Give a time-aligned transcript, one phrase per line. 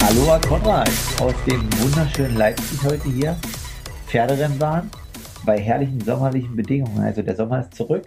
[0.00, 0.90] Aloha Konrad
[1.20, 3.36] aus dem wunderschönen Leipzig heute hier.
[4.08, 4.90] Pferderennbahn
[5.44, 7.04] bei herrlichen sommerlichen Bedingungen.
[7.04, 8.06] Also der Sommer ist zurück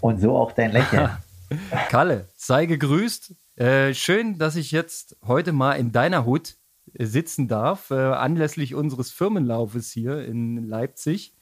[0.00, 1.10] und so auch dein Lächeln.
[1.88, 3.34] Kalle, sei gegrüßt.
[3.56, 6.56] Äh, schön, dass ich jetzt heute mal in deiner Hut
[6.98, 11.34] sitzen darf, äh, anlässlich unseres Firmenlaufes hier in Leipzig.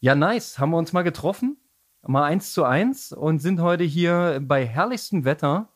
[0.00, 0.58] Ja, nice.
[0.58, 1.56] Haben wir uns mal getroffen,
[2.02, 5.68] mal eins zu eins und sind heute hier bei herrlichstem Wetter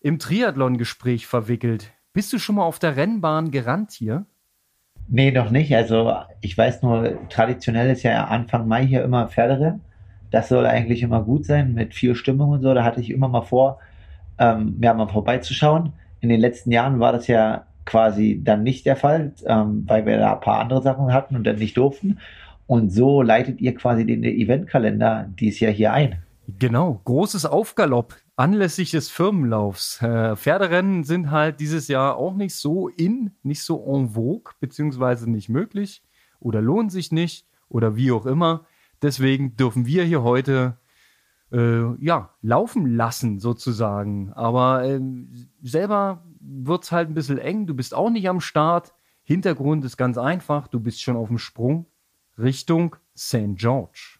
[0.00, 1.92] im Triathlon-Gespräch verwickelt.
[2.12, 4.26] Bist du schon mal auf der Rennbahn gerannt hier?
[5.08, 5.74] Nee, noch nicht.
[5.74, 9.80] Also ich weiß nur, traditionell ist ja Anfang Mai hier immer Pferderennen.
[10.30, 12.72] Das soll eigentlich immer gut sein mit viel Stimmung und so.
[12.74, 13.78] Da hatte ich immer mal vor,
[14.38, 15.92] ähm, ja, mal vorbeizuschauen.
[16.20, 20.18] In den letzten Jahren war das ja quasi dann nicht der Fall, ähm, weil wir
[20.18, 22.18] da ein paar andere Sachen hatten und dann nicht durften.
[22.66, 26.22] Und so leitet ihr quasi den Eventkalender dies Jahr hier ein.
[26.58, 30.02] Genau, großes Aufgalopp anlässlich des Firmenlaufs.
[30.02, 35.30] Äh, Pferderennen sind halt dieses Jahr auch nicht so in, nicht so en vogue, beziehungsweise
[35.30, 36.02] nicht möglich
[36.40, 38.66] oder lohnen sich nicht oder wie auch immer.
[39.00, 40.76] Deswegen dürfen wir hier heute
[41.52, 44.32] äh, ja, laufen lassen sozusagen.
[44.32, 45.00] Aber äh,
[45.62, 47.66] selber wird es halt ein bisschen eng.
[47.66, 48.92] Du bist auch nicht am Start.
[49.22, 50.68] Hintergrund ist ganz einfach.
[50.68, 51.86] Du bist schon auf dem Sprung
[52.38, 53.54] Richtung St.
[53.54, 54.18] George.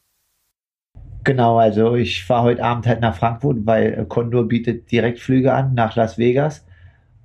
[1.25, 5.95] Genau, also ich fahre heute Abend halt nach Frankfurt, weil Condor bietet Direktflüge an nach
[5.97, 6.67] Las Vegas.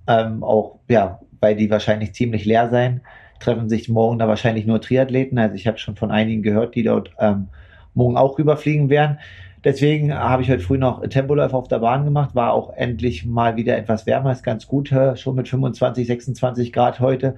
[0.08, 3.02] Ähm, auch, ja, weil die wahrscheinlich ziemlich leer sein,
[3.40, 5.38] treffen sich morgen da wahrscheinlich nur Triathleten.
[5.38, 7.50] Also ich habe schon von einigen gehört, die dort ähm,
[7.94, 9.20] morgen auch rüberfliegen werden.
[9.68, 13.58] Deswegen habe ich heute früh noch Tempoläufe auf der Bahn gemacht, war auch endlich mal
[13.58, 17.36] wieder etwas wärmer, ist ganz gut, schon mit 25, 26 Grad heute.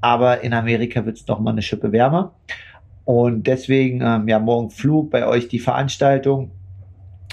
[0.00, 2.36] Aber in Amerika wird es noch mal eine Schippe wärmer.
[3.04, 6.52] Und deswegen, ähm, ja, morgen Flug bei euch die Veranstaltung.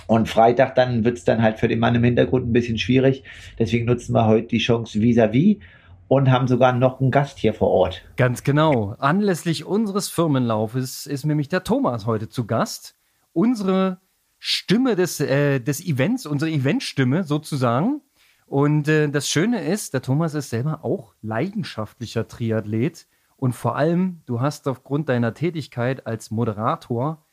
[0.08, 3.24] Und Freitag dann wird es dann halt für den Mann im Hintergrund ein bisschen schwierig.
[3.60, 5.60] Deswegen nutzen wir heute die Chance vis-à-vis -vis
[6.08, 8.02] und haben sogar noch einen Gast hier vor Ort.
[8.18, 8.96] Ganz genau.
[8.98, 12.96] Anlässlich unseres Firmenlaufes ist nämlich der Thomas heute zu Gast.
[13.34, 14.00] Unsere
[14.44, 18.02] Stimme des, äh, des Events, unsere Eventstimme sozusagen.
[18.48, 23.08] Und äh, das Schöne ist, der Thomas ist selber auch leidenschaftlicher Triathlet.
[23.38, 27.24] Und vor allem, du hast aufgrund deiner Tätigkeit als Moderator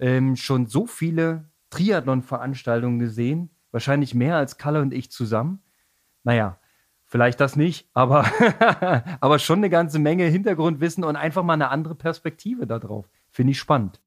[0.00, 5.62] ähm, schon so viele Triathlon-Veranstaltungen gesehen, wahrscheinlich mehr als Kalle und ich zusammen.
[6.24, 6.58] Naja,
[7.04, 8.26] vielleicht das nicht, aber,
[9.20, 13.08] aber schon eine ganze Menge Hintergrundwissen und einfach mal eine andere Perspektive darauf.
[13.30, 14.00] Finde ich spannend.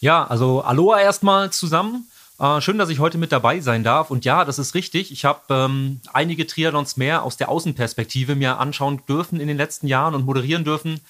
[0.00, 2.08] Ja, also Aloha erstmal zusammen.
[2.38, 4.10] Äh, schön, dass ich heute mit dabei sein darf.
[4.10, 5.10] Und ja, das ist richtig.
[5.10, 9.86] Ich habe ähm, einige Triathlons mehr aus der Außenperspektive mir anschauen dürfen in den letzten
[9.86, 11.00] Jahren und moderieren dürfen,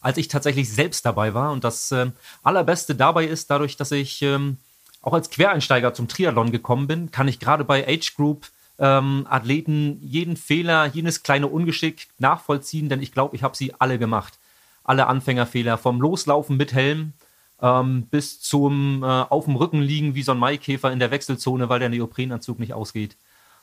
[0.00, 1.50] als ich tatsächlich selbst dabei war.
[1.50, 2.10] Und das äh,
[2.44, 4.58] Allerbeste dabei ist, dadurch, dass ich ähm,
[5.02, 8.46] auch als Quereinsteiger zum Triathlon gekommen bin, kann ich gerade bei Age Group
[8.78, 13.98] ähm, Athleten jeden Fehler, jedes kleine Ungeschick nachvollziehen, denn ich glaube, ich habe sie alle
[13.98, 14.34] gemacht.
[14.84, 17.12] Alle Anfängerfehler, vom Loslaufen mit Helm
[17.62, 21.68] ähm, bis zum äh, auf dem Rücken liegen wie so ein Maikäfer in der Wechselzone,
[21.68, 23.16] weil der Neoprenanzug nicht ausgeht.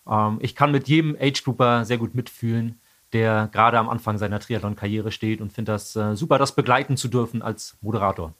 [0.09, 2.79] Ähm, ich kann mit jedem Age-Grouper sehr gut mitfühlen,
[3.13, 7.07] der gerade am Anfang seiner Triathlon-Karriere steht und finde das äh, super, das begleiten zu
[7.07, 8.33] dürfen als Moderator.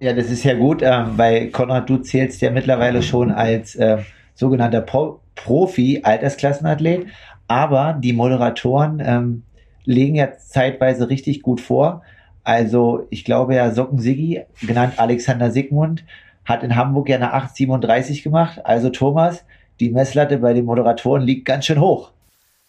[0.00, 3.98] Ja, das ist ja gut, ähm, weil Konrad, du zählst ja mittlerweile schon als äh,
[4.34, 7.06] sogenannter Pro Profi-Altersklassenathlet,
[7.46, 9.42] aber die Moderatoren ähm,
[9.84, 12.02] legen ja zeitweise richtig gut vor.
[12.48, 16.04] Also ich glaube ja, Socken Siggi, genannt Alexander Sigmund,
[16.46, 18.64] hat in Hamburg ja eine 837 gemacht.
[18.64, 19.44] Also Thomas,
[19.80, 22.10] die Messlatte bei den Moderatoren liegt ganz schön hoch.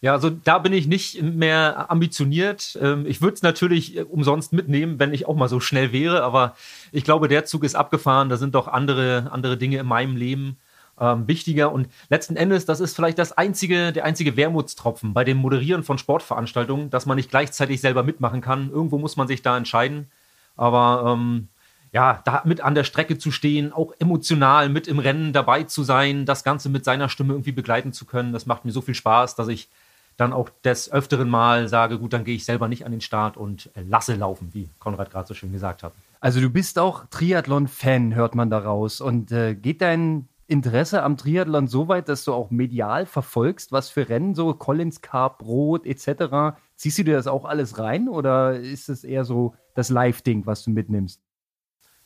[0.02, 2.78] Ja, also da bin ich nicht mehr ambitioniert.
[2.82, 6.24] Ähm, ich würde es natürlich äh, umsonst mitnehmen, wenn ich auch mal so schnell wäre,
[6.24, 6.56] aber
[6.92, 8.28] ich glaube, der Zug ist abgefahren.
[8.28, 10.58] Da sind doch andere, andere Dinge in meinem Leben
[11.00, 11.72] ähm, wichtiger.
[11.72, 15.98] Und letzten Endes, das ist vielleicht das einzige, der einzige Wermutstropfen bei dem Moderieren von
[15.98, 18.70] Sportveranstaltungen, dass man nicht gleichzeitig selber mitmachen kann.
[18.70, 20.10] Irgendwo muss man sich da entscheiden.
[20.56, 21.48] Aber ähm,
[21.92, 25.82] ja, da mit an der Strecke zu stehen, auch emotional mit im Rennen dabei zu
[25.82, 28.94] sein, das Ganze mit seiner Stimme irgendwie begleiten zu können, das macht mir so viel
[28.94, 29.68] Spaß, dass ich
[30.16, 33.36] dann auch des öfteren Mal sage, gut, dann gehe ich selber nicht an den Start
[33.36, 35.92] und lasse laufen, wie Konrad gerade so schön gesagt hat.
[36.20, 39.00] Also du bist auch Triathlon-Fan, hört man daraus.
[39.00, 43.88] Und äh, geht dein Interesse am Triathlon so weit, dass du auch medial verfolgst, was
[43.88, 46.58] für Rennen so Collins Cup, Rot etc.
[46.74, 50.64] Ziehst du dir das auch alles rein oder ist es eher so das Live-Ding, was
[50.64, 51.22] du mitnimmst?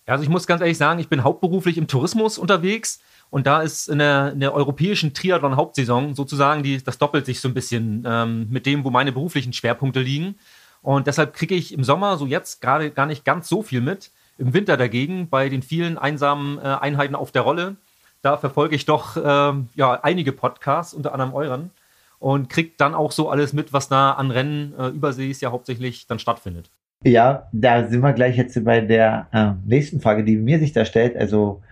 [0.07, 3.01] Ja, also ich muss ganz ehrlich sagen, ich bin hauptberuflich im Tourismus unterwegs
[3.31, 7.49] und da ist in der, in der europäischen Triathlon-Hauptsaison sozusagen, die, das doppelt sich so
[7.49, 10.37] ein bisschen ähm, mit dem, wo meine beruflichen Schwerpunkte liegen.
[10.83, 14.13] Und deshalb kriege ich im Sommer so jetzt gerade gar nicht ganz so viel mit.
[14.37, 17.77] Im Winter dagegen, bei den vielen einsamen äh, Einheiten auf der Rolle,
[18.25, 21.71] da verfolge ich doch ähm, ja, einige Podcasts, unter anderem euren,
[22.19, 26.07] und kriege dann auch so alles mit, was da an Rennen äh, übersees ja hauptsächlich
[26.07, 26.71] dann stattfindet.
[27.03, 30.85] Ja, da sind wir gleich jetzt bei der äh, nächsten Frage, die mir sich da
[30.85, 31.17] stellt.
[31.17, 31.63] Also,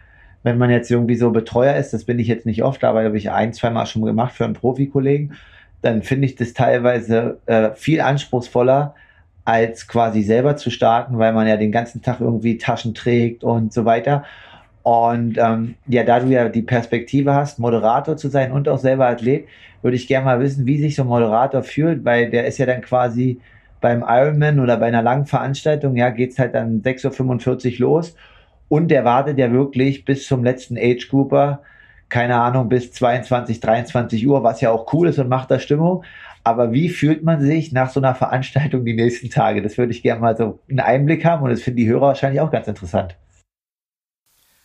[0.42, 3.16] wenn man jetzt irgendwie so Betreuer ist, das bin ich jetzt nicht oft, aber habe
[3.16, 5.34] ich ein, zwei Mal schon gemacht für einen Profikollegen
[5.82, 8.94] dann finde ich das teilweise äh, viel anspruchsvoller,
[9.44, 13.72] als quasi selber zu starten, weil man ja den ganzen Tag irgendwie Taschen trägt und
[13.72, 14.24] so weiter.
[14.82, 19.06] Und ähm, ja, da du ja die Perspektive hast, Moderator zu sein und auch selber
[19.06, 19.46] Athlet,
[19.80, 22.66] würde ich gerne mal wissen, wie sich so ein Moderator fühlt, weil der ist ja
[22.66, 23.40] dann quasi
[23.80, 28.16] beim Ironman oder bei einer langen Veranstaltung, ja, geht's halt dann 6.45 Uhr los
[28.68, 31.60] und der wartet ja wirklich bis zum letzten Age Grouper
[32.12, 36.04] keine Ahnung, bis 22, 23 Uhr, was ja auch cool ist und macht da Stimmung.
[36.44, 39.62] Aber wie fühlt man sich nach so einer Veranstaltung die nächsten Tage?
[39.62, 42.42] Das würde ich gerne mal so einen Einblick haben und das finden die Hörer wahrscheinlich
[42.42, 43.16] auch ganz interessant.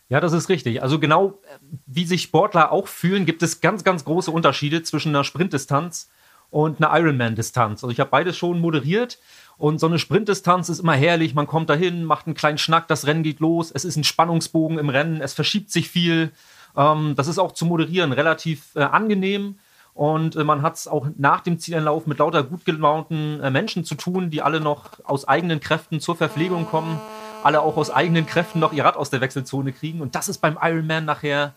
[0.09, 0.81] Ja, das ist richtig.
[0.81, 5.09] Also genau äh, wie sich Sportler auch fühlen, gibt es ganz, ganz große Unterschiede zwischen
[5.09, 6.09] einer Sprintdistanz
[6.49, 7.83] und einer Ironman-Distanz.
[7.83, 9.19] Also ich habe beides schon moderiert
[9.57, 11.33] und so eine Sprintdistanz ist immer herrlich.
[11.33, 13.71] Man kommt dahin, macht einen kleinen Schnack, das Rennen geht los.
[13.71, 16.31] Es ist ein Spannungsbogen im Rennen, es verschiebt sich viel.
[16.77, 19.59] Ähm, das ist auch zu moderieren relativ äh, angenehm.
[19.93, 23.95] Und äh, man hat es auch nach dem Zieleinlauf mit lauter gut gelaunten Menschen zu
[23.95, 26.99] tun, die alle noch aus eigenen Kräften zur Verpflegung kommen,
[27.47, 30.01] alle auch aus eigenen Kräften noch ihr Rad aus der Wechselzone kriegen.
[30.01, 31.53] Und das ist beim Ironman nachher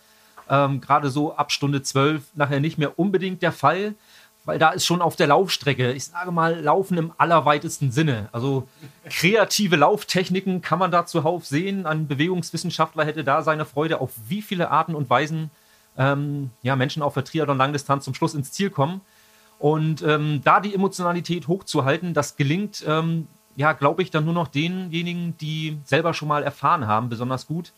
[0.49, 3.95] ähm, gerade so ab Stunde 12 nachher nicht mehr unbedingt der Fall
[4.45, 8.29] weil da ist schon auf der Laufstrecke, ich sage mal, Laufen im allerweitesten Sinne.
[8.33, 8.67] Also
[9.09, 11.87] kreative Lauftechniken kann man da zuhauf sehen.
[11.87, 15.51] Ein Bewegungswissenschaftler hätte da seine Freude, auf wie viele Arten und Weisen
[15.99, 19.03] ähm, ja, Menschen auf der Triathlon-Langdistanz zum Schluss ins Ziel kommen.
[19.59, 23.27] Und ähm, da die Emotionalität hochzuhalten, das gelingt, ähm,
[23.57, 27.73] ja, glaube ich, dann nur noch denjenigen, die selber schon mal erfahren haben, besonders gut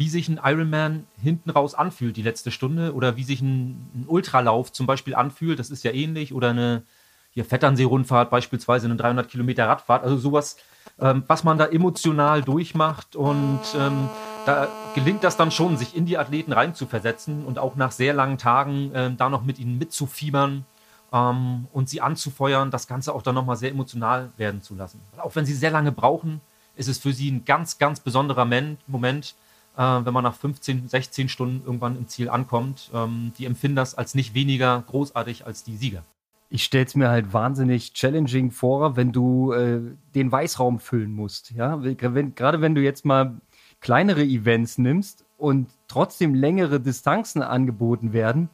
[0.00, 4.04] wie sich ein Ironman hinten raus anfühlt, die letzte Stunde, oder wie sich ein, ein
[4.08, 6.84] Ultralauf zum Beispiel anfühlt, das ist ja ähnlich, oder eine
[7.32, 10.56] hier Vetternsee-Rundfahrt, beispielsweise eine 300 Kilometer Radfahrt, also sowas,
[10.98, 14.08] ähm, was man da emotional durchmacht und ähm,
[14.46, 18.38] da gelingt das dann schon, sich in die Athleten reinzuversetzen und auch nach sehr langen
[18.38, 20.64] Tagen ähm, da noch mit ihnen mitzufiebern
[21.12, 25.00] ähm, und sie anzufeuern, das Ganze auch dann nochmal sehr emotional werden zu lassen.
[25.18, 26.40] Auch wenn sie sehr lange brauchen,
[26.76, 28.48] ist es für sie ein ganz, ganz besonderer
[28.86, 29.34] Moment,
[29.76, 32.90] äh, wenn man nach 15, 16 Stunden irgendwann im Ziel ankommt.
[32.94, 36.04] Ähm, die empfinden das als nicht weniger großartig als die Sieger.
[36.48, 39.80] Ich stelle es mir halt wahnsinnig challenging vor, wenn du äh,
[40.14, 41.52] den Weißraum füllen musst.
[41.52, 41.82] Ja?
[41.82, 43.40] Wenn, gerade wenn du jetzt mal
[43.80, 48.50] kleinere Events nimmst und trotzdem längere Distanzen angeboten werden,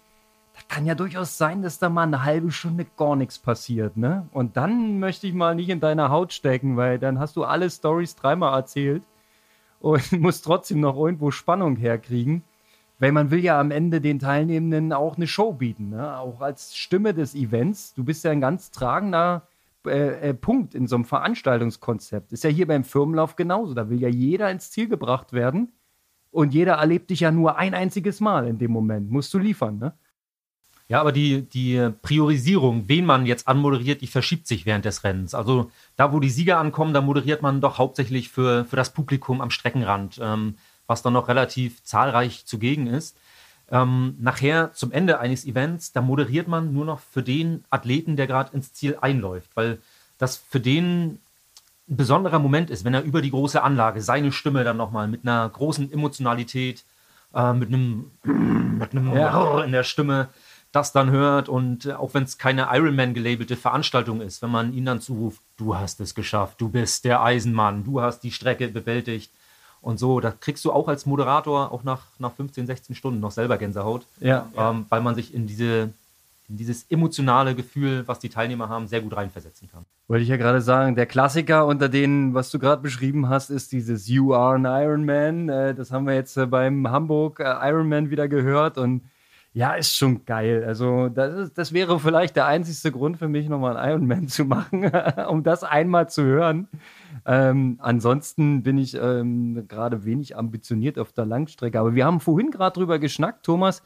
[0.68, 4.28] kann ja durchaus sein, dass da mal eine halbe Stunde gar nichts passiert, ne?
[4.32, 7.70] Und dann möchte ich mal nicht in deiner Haut stecken, weil dann hast du alle
[7.70, 9.02] Stories dreimal erzählt
[9.80, 12.42] und muss trotzdem noch irgendwo Spannung herkriegen.
[12.98, 16.18] Weil man will ja am Ende den Teilnehmenden auch eine Show bieten, ne?
[16.18, 17.92] auch als Stimme des Events.
[17.92, 19.46] Du bist ja ein ganz tragender
[19.86, 22.32] äh, äh, Punkt in so einem Veranstaltungskonzept.
[22.32, 23.74] Ist ja hier beim Firmenlauf genauso.
[23.74, 25.72] Da will ja jeder ins Ziel gebracht werden
[26.30, 29.10] und jeder erlebt dich ja nur ein einziges Mal in dem Moment.
[29.10, 29.94] Musst du liefern, ne?
[30.88, 35.34] Ja, aber die, die Priorisierung, wen man jetzt anmoderiert, die verschiebt sich während des Rennens.
[35.34, 39.40] Also da, wo die Sieger ankommen, da moderiert man doch hauptsächlich für, für das Publikum
[39.40, 40.56] am Streckenrand, ähm,
[40.86, 43.16] was dann noch relativ zahlreich zugegen ist.
[43.68, 48.28] Ähm, nachher zum Ende eines Events, da moderiert man nur noch für den Athleten, der
[48.28, 49.78] gerade ins Ziel einläuft, weil
[50.18, 51.18] das für den
[51.88, 55.22] ein besonderer Moment ist, wenn er über die große Anlage seine Stimme dann nochmal mit
[55.22, 56.84] einer großen Emotionalität,
[57.34, 59.62] äh, mit einem, mit einem ja.
[59.62, 60.28] in der Stimme
[60.76, 64.74] das dann hört und äh, auch wenn es keine Ironman gelabelte Veranstaltung ist, wenn man
[64.74, 68.68] ihn dann zuruft, du hast es geschafft, du bist der Eisenmann, du hast die Strecke
[68.68, 69.32] bewältigt
[69.80, 73.30] und so, da kriegst du auch als Moderator auch nach, nach 15, 16 Stunden noch
[73.30, 75.90] selber Gänsehaut, ja, ähm, weil man sich in diese
[76.48, 79.84] in dieses emotionale Gefühl, was die Teilnehmer haben, sehr gut reinversetzen kann.
[80.06, 83.72] Wollte ich ja gerade sagen, der Klassiker unter denen, was du gerade beschrieben hast, ist
[83.72, 85.48] dieses You are an Ironman.
[85.48, 89.02] Äh, das haben wir jetzt äh, beim Hamburg Ironman wieder gehört und
[89.56, 90.64] ja, ist schon geil.
[90.66, 94.44] Also, das, ist, das wäre vielleicht der einzigste Grund für mich, nochmal einen Ironman zu
[94.44, 94.92] machen,
[95.30, 96.68] um das einmal zu hören.
[97.24, 101.80] Ähm, ansonsten bin ich ähm, gerade wenig ambitioniert auf der Langstrecke.
[101.80, 103.82] Aber wir haben vorhin gerade drüber geschnackt, Thomas.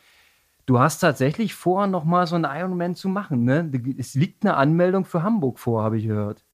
[0.67, 3.45] Du hast tatsächlich vor, nochmal so einen Ironman zu machen.
[3.45, 3.71] Ne?
[3.97, 6.45] Es liegt eine Anmeldung für Hamburg vor, habe ich gehört.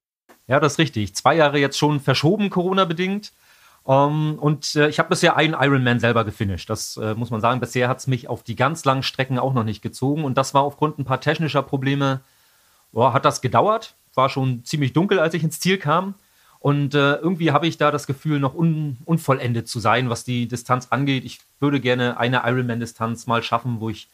[0.46, 1.14] Ja, das ist richtig.
[1.14, 3.32] Zwei Jahre jetzt schon verschoben, Corona-bedingt.
[3.86, 6.68] Um, ähm, und äh, ich habe bisher einen Ironman selber gefinisht.
[6.68, 7.60] Das äh, muss man sagen.
[7.60, 10.24] Bisher hat es mich auf die ganz langen Strecken auch noch nicht gezogen.
[10.24, 12.20] Und das war aufgrund ein paar technischer Probleme,
[12.90, 13.94] boah, hat das gedauert.
[14.14, 16.14] war schon ziemlich dunkel, als ich ins Ziel kam.
[16.58, 20.48] Und äh, irgendwie habe ich da das Gefühl, noch un unvollendet zu sein, was die
[20.48, 21.24] Distanz angeht.
[21.24, 24.08] Ich würde gerne eine Ironman-Distanz mal schaffen, wo ich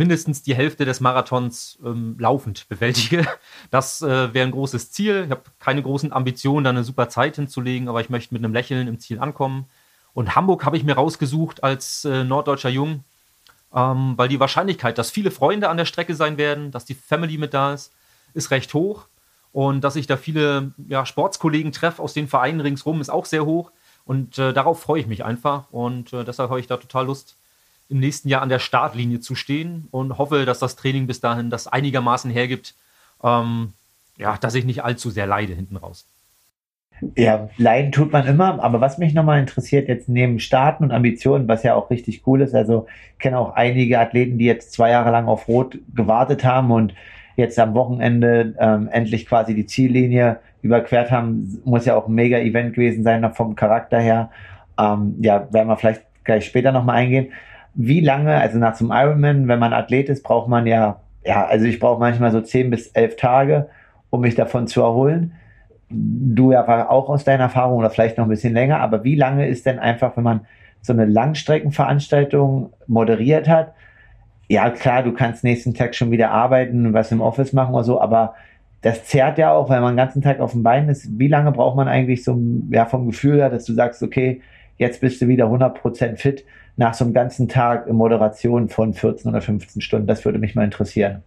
[0.00, 3.26] mindestens die Hälfte des Marathons ähm, laufend bewältige.
[3.70, 5.24] Das äh, wäre ein großes Ziel.
[5.26, 8.54] Ich habe keine großen Ambitionen, da eine super Zeit hinzulegen, aber ich möchte mit einem
[8.54, 9.66] Lächeln im Ziel ankommen.
[10.14, 13.04] Und Hamburg habe ich mir rausgesucht als äh, norddeutscher Jung,
[13.74, 17.36] ähm, weil die Wahrscheinlichkeit, dass viele Freunde an der Strecke sein werden, dass die Family
[17.36, 17.92] mit da ist,
[18.32, 19.06] ist recht hoch.
[19.52, 23.44] Und dass ich da viele ja, Sportskollegen treffe aus den Vereinen ringsrum, ist auch sehr
[23.44, 23.70] hoch.
[24.06, 25.70] Und äh, darauf freue ich mich einfach.
[25.70, 27.36] Und äh, deshalb habe ich da total Lust,
[27.90, 31.50] im nächsten Jahr an der Startlinie zu stehen und hoffe, dass das Training bis dahin
[31.50, 32.74] das einigermaßen hergibt,
[33.22, 33.72] ähm,
[34.16, 36.06] ja, dass ich nicht allzu sehr leide hinten raus.
[37.16, 41.48] Ja, leiden tut man immer, aber was mich nochmal interessiert, jetzt neben Starten und Ambitionen,
[41.48, 44.90] was ja auch richtig cool ist, also ich kenne auch einige Athleten, die jetzt zwei
[44.90, 46.94] Jahre lang auf Rot gewartet haben und
[47.36, 52.74] jetzt am Wochenende ähm, endlich quasi die Ziellinie überquert haben, muss ja auch ein Mega-Event
[52.74, 54.30] gewesen sein, vom Charakter her.
[54.78, 57.32] Ähm, ja, werden wir vielleicht gleich später nochmal eingehen.
[57.74, 61.66] Wie lange, also nach zum Ironman, wenn man Athlet ist, braucht man ja, ja, also
[61.66, 63.68] ich brauche manchmal so zehn bis elf Tage,
[64.10, 65.32] um mich davon zu erholen
[65.90, 69.48] du ja auch aus deiner Erfahrung oder vielleicht noch ein bisschen länger, aber wie lange
[69.48, 70.40] ist denn einfach, wenn man
[70.82, 73.74] so eine Langstreckenveranstaltung moderiert hat?
[74.48, 78.00] Ja, klar, du kannst nächsten Tag schon wieder arbeiten, was im Office machen oder so,
[78.00, 78.34] aber
[78.82, 81.18] das zerrt ja auch, weil man den ganzen Tag auf dem Bein ist.
[81.18, 82.38] Wie lange braucht man eigentlich so,
[82.70, 84.40] ja, vom Gefühl her, dass du sagst, okay,
[84.78, 86.44] jetzt bist du wieder 100% fit
[86.76, 90.06] nach so einem ganzen Tag Moderation von 14 oder 15 Stunden?
[90.06, 91.22] Das würde mich mal interessieren.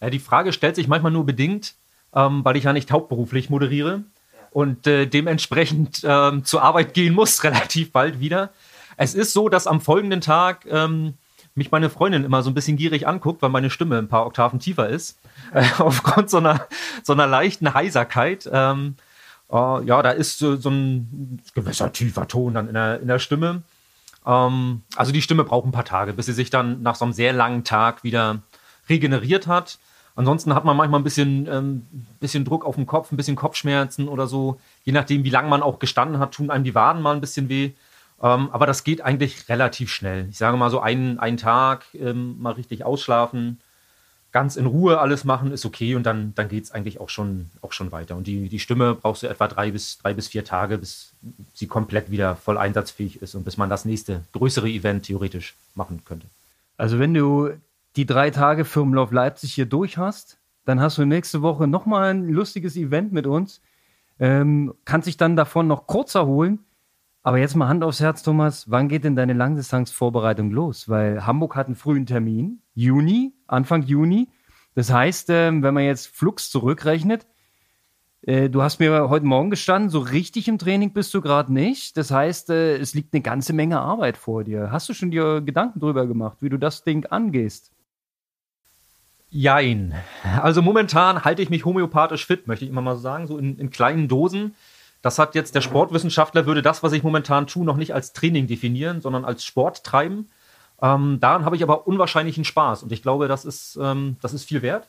[0.00, 1.74] Ja, die Frage stellt sich manchmal nur bedingt,
[2.14, 4.02] ähm, weil ich ja nicht hauptberuflich moderiere
[4.50, 8.50] und äh, dementsprechend ähm, zur Arbeit gehen muss, relativ bald wieder.
[8.96, 11.14] Es ist so, dass am folgenden Tag ähm,
[11.54, 14.60] mich meine Freundin immer so ein bisschen gierig anguckt, weil meine Stimme ein paar Oktaven
[14.60, 15.18] tiefer ist,
[15.52, 16.66] äh, aufgrund so einer,
[17.02, 18.48] so einer leichten Heiserkeit.
[18.52, 18.96] Ähm,
[19.50, 23.18] äh, ja, da ist so, so, ein gewisser tiefer Ton dann in der, in der
[23.18, 23.62] Stimme.
[24.26, 27.12] Ähm, also die Stimme braucht ein paar Tage, bis sie sich dann nach so einem
[27.12, 28.40] sehr langen Tag wieder
[28.88, 29.78] regeneriert hat.
[30.16, 31.86] Ansonsten hat man manchmal ein bisschen, ähm,
[32.18, 34.60] bisschen Druck auf dem Kopf, ein bisschen Kopfschmerzen oder so.
[34.84, 37.48] Je nachdem, wie lange man auch gestanden hat, tun einem die Waden mal ein bisschen
[37.48, 37.72] weh.
[38.22, 40.26] Ähm, aber das geht eigentlich relativ schnell.
[40.28, 43.60] Ich sage mal so einen, einen Tag ähm, mal richtig ausschlafen,
[44.32, 47.50] ganz in Ruhe alles machen, ist okay und dann, dann geht es eigentlich auch schon,
[47.62, 48.16] auch schon weiter.
[48.16, 51.12] Und die, die Stimme brauchst du etwa drei bis, drei bis vier Tage, bis
[51.54, 56.02] sie komplett wieder voll einsatzfähig ist und bis man das nächste größere Event theoretisch machen
[56.04, 56.26] könnte.
[56.76, 57.50] Also wenn du
[57.96, 62.28] die drei Tage Firmenlauf Leipzig hier durch hast, dann hast du nächste Woche nochmal ein
[62.28, 63.60] lustiges Event mit uns.
[64.20, 66.60] Ähm, kannst dich dann davon noch kurz erholen.
[67.22, 68.70] Aber jetzt mal Hand aufs Herz, Thomas.
[68.70, 70.88] Wann geht denn deine Langdistanzvorbereitung los?
[70.88, 72.62] Weil Hamburg hat einen frühen Termin.
[72.74, 74.28] Juni, Anfang Juni.
[74.74, 77.26] Das heißt, ähm, wenn man jetzt Flux zurückrechnet,
[78.22, 81.96] äh, du hast mir heute Morgen gestanden, so richtig im Training bist du gerade nicht.
[81.96, 84.70] Das heißt, äh, es liegt eine ganze Menge Arbeit vor dir.
[84.70, 87.72] Hast du schon dir Gedanken drüber gemacht, wie du das Ding angehst?
[89.30, 89.94] Jein.
[90.42, 93.58] Also momentan halte ich mich homöopathisch fit, möchte ich immer mal so sagen, so in,
[93.58, 94.56] in, kleinen Dosen.
[95.02, 98.46] Das hat jetzt der Sportwissenschaftler, würde das, was ich momentan tue, noch nicht als Training
[98.46, 100.28] definieren, sondern als Sport treiben.
[100.82, 104.44] Ähm, daran habe ich aber unwahrscheinlichen Spaß und ich glaube, das ist, ähm, das ist
[104.44, 104.88] viel wert.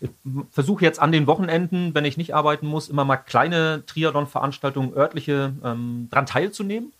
[0.00, 0.10] Ich
[0.50, 5.54] versuche jetzt an den Wochenenden, wenn ich nicht arbeiten muss, immer mal kleine Triathlon-Veranstaltungen, örtliche,
[5.64, 6.92] ähm, dran teilzunehmen.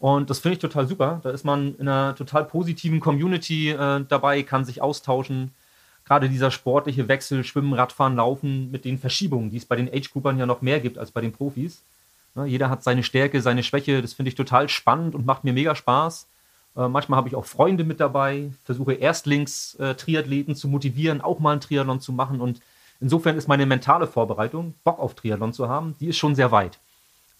[0.00, 1.20] Und das finde ich total super.
[1.22, 5.52] Da ist man in einer total positiven Community äh, dabei, kann sich austauschen
[6.10, 10.38] gerade dieser sportliche Wechsel, Schwimmen, Radfahren, Laufen mit den Verschiebungen, die es bei den Age-Groupern
[10.38, 11.82] ja noch mehr gibt als bei den Profis.
[12.36, 14.02] Ja, jeder hat seine Stärke, seine Schwäche.
[14.02, 16.28] Das finde ich total spannend und macht mir mega Spaß.
[16.76, 21.52] Äh, manchmal habe ich auch Freunde mit dabei, versuche Erstlings-Triathleten äh, zu motivieren, auch mal
[21.52, 22.40] einen Triathlon zu machen.
[22.40, 22.60] Und
[23.00, 26.78] insofern ist meine mentale Vorbereitung, Bock auf Triathlon zu haben, die ist schon sehr weit.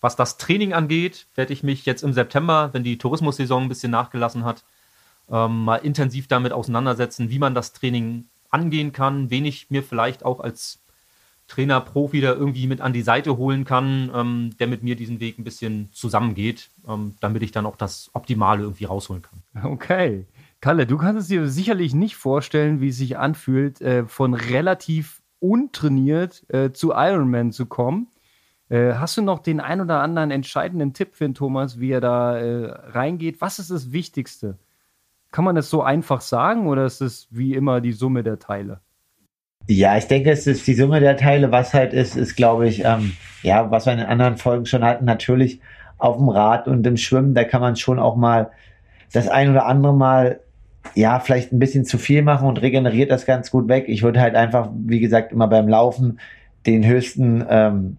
[0.00, 3.90] Was das Training angeht, werde ich mich jetzt im September, wenn die Tourismussaison ein bisschen
[3.90, 4.64] nachgelassen hat,
[5.30, 10.24] ähm, mal intensiv damit auseinandersetzen, wie man das Training angehen kann, wen ich mir vielleicht
[10.24, 10.80] auch als
[11.50, 15.18] Trainer, Profi da irgendwie mit an die Seite holen kann, ähm, der mit mir diesen
[15.18, 19.42] Weg ein bisschen zusammengeht, ähm, damit ich dann auch das Optimale irgendwie rausholen kann.
[19.64, 20.26] Okay.
[20.60, 25.22] Kalle, du kannst es dir sicherlich nicht vorstellen, wie es sich anfühlt, äh, von relativ
[25.40, 28.08] untrainiert äh, zu Ironman zu kommen.
[28.68, 32.00] Äh, hast du noch den ein oder anderen entscheidenden Tipp für den Thomas, wie er
[32.00, 33.40] da äh, reingeht?
[33.40, 34.58] Was ist das Wichtigste?
[35.32, 38.80] Kann man das so einfach sagen oder ist es wie immer die Summe der Teile?
[39.66, 41.52] Ja, ich denke, es ist die Summe der Teile.
[41.52, 43.12] Was halt ist, ist, glaube ich, ähm,
[43.42, 45.60] ja, was wir in den anderen Folgen schon hatten, natürlich
[45.98, 48.50] auf dem Rad und im Schwimmen, da kann man schon auch mal
[49.12, 50.40] das ein oder andere Mal,
[50.94, 53.84] ja, vielleicht ein bisschen zu viel machen und regeneriert das ganz gut weg.
[53.86, 56.20] Ich würde halt einfach, wie gesagt, immer beim Laufen
[56.66, 57.96] den höchsten ähm,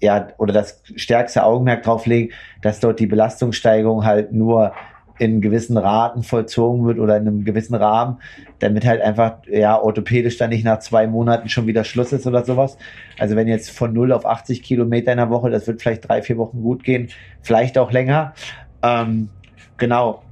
[0.00, 2.32] ja, oder das stärkste Augenmerk drauf legen,
[2.62, 4.72] dass dort die Belastungssteigerung halt nur
[5.18, 8.18] in gewissen Raten vollzogen wird oder in einem gewissen Rahmen,
[8.58, 12.44] damit halt einfach, ja, orthopädisch dann nicht nach zwei Monaten schon wieder Schluss ist oder
[12.44, 12.76] sowas.
[13.18, 16.22] Also wenn jetzt von 0 auf 80 Kilometer in der Woche, das wird vielleicht drei,
[16.22, 17.10] vier Wochen gut gehen,
[17.42, 18.34] vielleicht auch länger.
[18.82, 19.28] Ähm,
[19.76, 20.22] genau.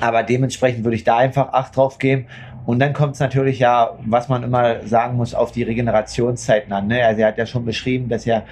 [0.00, 2.26] Aber dementsprechend würde ich da einfach Acht drauf geben.
[2.66, 6.86] Und dann kommt es natürlich ja, was man immer sagen muss, auf die Regenerationszeiten an.
[6.86, 7.04] Ne?
[7.04, 8.44] Also er hat ja schon beschrieben, dass er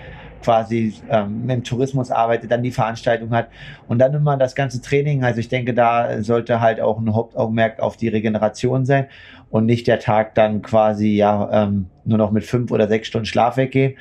[0.43, 3.49] quasi ähm, im Tourismus arbeitet, dann die Veranstaltung hat
[3.89, 5.25] und dann immer das ganze Training.
[5.25, 9.07] Also ich denke, da sollte halt auch ein Hauptaugenmerk auf die Regeneration sein
[9.51, 13.27] und nicht der Tag dann quasi ja ähm, nur noch mit fünf oder sechs Stunden
[13.27, 13.95] Schlaf weggehen.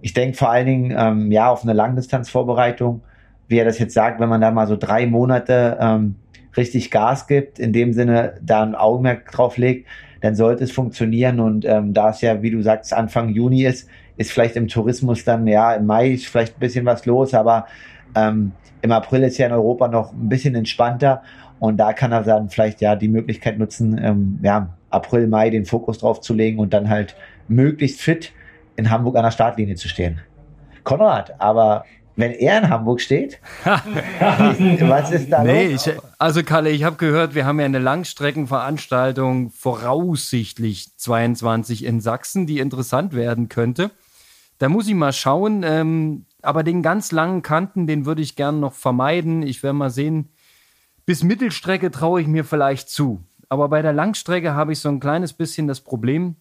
[0.00, 3.02] Ich denke vor allen Dingen ähm, ja auf eine Langdistanzvorbereitung,
[3.48, 6.16] wie er das jetzt sagt, wenn man da mal so drei Monate ähm,
[6.56, 9.86] richtig Gas gibt, in dem Sinne da ein Augenmerk drauf legt,
[10.20, 11.40] dann sollte es funktionieren.
[11.40, 13.88] Und ähm, da es ja, wie du sagst, Anfang Juni ist,
[14.18, 17.66] ist vielleicht im Tourismus dann, ja, im Mai ist vielleicht ein bisschen was los, aber
[18.14, 21.22] ähm, im April ist ja in Europa noch ein bisschen entspannter.
[21.60, 25.64] Und da kann er dann vielleicht ja die Möglichkeit nutzen, ähm, ja, April, Mai den
[25.64, 27.16] Fokus drauf zu legen und dann halt
[27.48, 28.32] möglichst fit
[28.76, 30.20] in Hamburg an der Startlinie zu stehen.
[30.84, 31.84] Konrad, aber
[32.16, 35.86] wenn er in Hamburg steht, was ist da nee, los?
[35.86, 42.46] Ich, also Kalle, ich habe gehört, wir haben ja eine Langstreckenveranstaltung voraussichtlich 22 in Sachsen,
[42.46, 43.90] die interessant werden könnte.
[44.58, 45.62] Da muss ich mal schauen.
[45.64, 49.42] Ähm, aber den ganz langen Kanten, den würde ich gern noch vermeiden.
[49.42, 50.28] Ich werde mal sehen.
[51.06, 53.24] Bis Mittelstrecke traue ich mir vielleicht zu.
[53.48, 56.36] Aber bei der Langstrecke habe ich so ein kleines bisschen das Problem,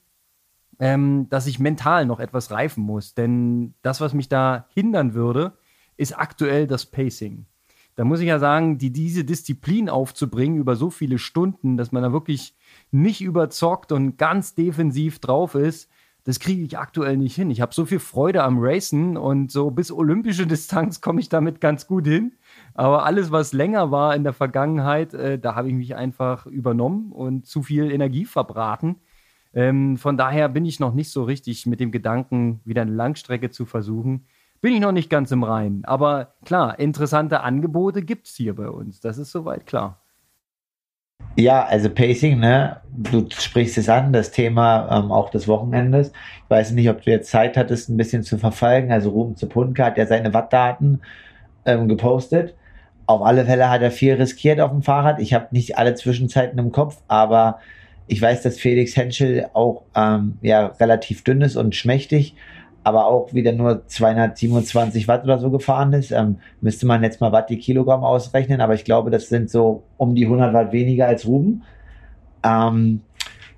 [0.80, 3.14] ähm, dass ich mental noch etwas reifen muss.
[3.14, 5.54] Denn das, was mich da hindern würde,
[5.96, 7.46] ist aktuell das Pacing.
[7.96, 12.04] Da muss ich ja sagen, die, diese Disziplin aufzubringen über so viele Stunden, dass man
[12.04, 12.56] da wirklich
[12.92, 15.90] nicht überzockt und ganz defensiv drauf ist,
[16.28, 17.50] das kriege ich aktuell nicht hin.
[17.50, 21.62] Ich habe so viel Freude am Racen und so bis olympische Distanz komme ich damit
[21.62, 22.34] ganz gut hin.
[22.74, 27.14] Aber alles, was länger war in der Vergangenheit, äh, da habe ich mich einfach übernommen
[27.14, 28.98] und zu viel Energie verbraten.
[29.54, 33.50] Ähm, von daher bin ich noch nicht so richtig mit dem Gedanken, wieder eine Langstrecke
[33.50, 34.26] zu versuchen
[34.60, 35.86] bin ich noch nicht ganz im Reinen.
[35.86, 39.00] Aber klar, interessante Angebote gibt es hier bei uns.
[39.00, 40.02] Das ist soweit klar.
[41.40, 42.78] Ja, also Pacing, ne?
[42.96, 46.08] Du sprichst es an, das Thema ähm, auch des Wochenendes.
[46.10, 48.92] Ich weiß nicht, ob du jetzt Zeit hattest, ein bisschen zu verfolgen.
[48.92, 51.02] Also Ruben Zepunka hat ja seine Wattdaten
[51.66, 52.56] ähm, gepostet.
[53.06, 55.20] Auf alle Fälle hat er viel riskiert auf dem Fahrrad.
[55.20, 57.60] Ich habe nicht alle Zwischenzeiten im Kopf, aber
[58.08, 62.34] ich weiß, dass Felix Henschel auch ähm, ja relativ dünn ist und schmächtig
[62.88, 66.12] aber auch wieder nur 227 Watt oder so gefahren ist.
[66.12, 69.84] Ähm, müsste man jetzt mal Watt die Kilogramm ausrechnen, aber ich glaube, das sind so
[69.98, 71.64] um die 100 Watt weniger als Ruben.
[72.46, 73.02] Ähm,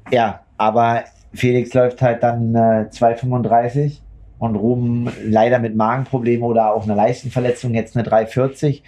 [0.09, 4.01] ja, aber Felix läuft halt dann äh, 235
[4.39, 8.81] und Ruben leider mit Magenproblemen oder auch einer Leistenverletzung jetzt eine 340.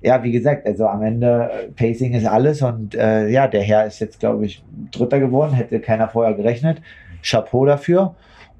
[0.00, 3.84] Ja, wie gesagt, also am Ende äh, Pacing ist alles und äh, ja, der Herr
[3.84, 6.80] ist jetzt, glaube ich, Dritter geworden, hätte keiner vorher gerechnet.
[7.22, 8.14] Chapeau dafür.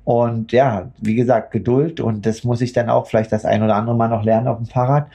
[0.05, 3.77] Und ja, wie gesagt, Geduld und das muss ich dann auch vielleicht das ein oder
[3.77, 5.07] andere Mal noch lernen auf dem Fahrrad,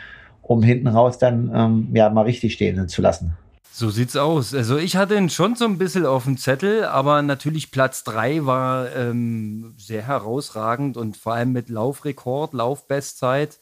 [0.41, 3.37] um hinten raus dann ähm, ja mal richtig stehen zu lassen.
[3.71, 4.53] So sieht's aus.
[4.55, 8.45] Also ich hatte ihn schon so ein bisschen auf dem Zettel, aber natürlich Platz 3
[8.45, 13.59] war ähm, sehr herausragend und vor allem mit Laufrekord, Laufbestzeit.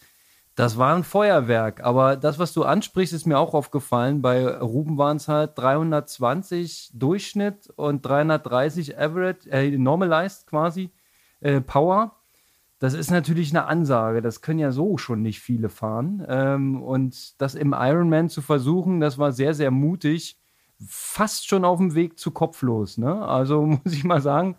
[0.56, 1.84] Das war ein Feuerwerk.
[1.84, 4.24] Aber das, was du ansprichst, ist mir auch aufgefallen.
[4.24, 10.90] Bei Ruben waren es halt 320 Durchschnitt und 330 Average, äh, Normalized quasi
[11.42, 12.16] äh, Power.
[12.80, 14.22] Das ist natürlich eine Ansage.
[14.22, 16.26] Das können ja so schon nicht viele fahren.
[16.28, 20.38] Ähm, und das im Ironman zu versuchen, das war sehr, sehr mutig.
[20.86, 22.98] Fast schon auf dem Weg zu kopflos.
[22.98, 23.26] Ne?
[23.26, 24.56] Also muss ich mal sagen,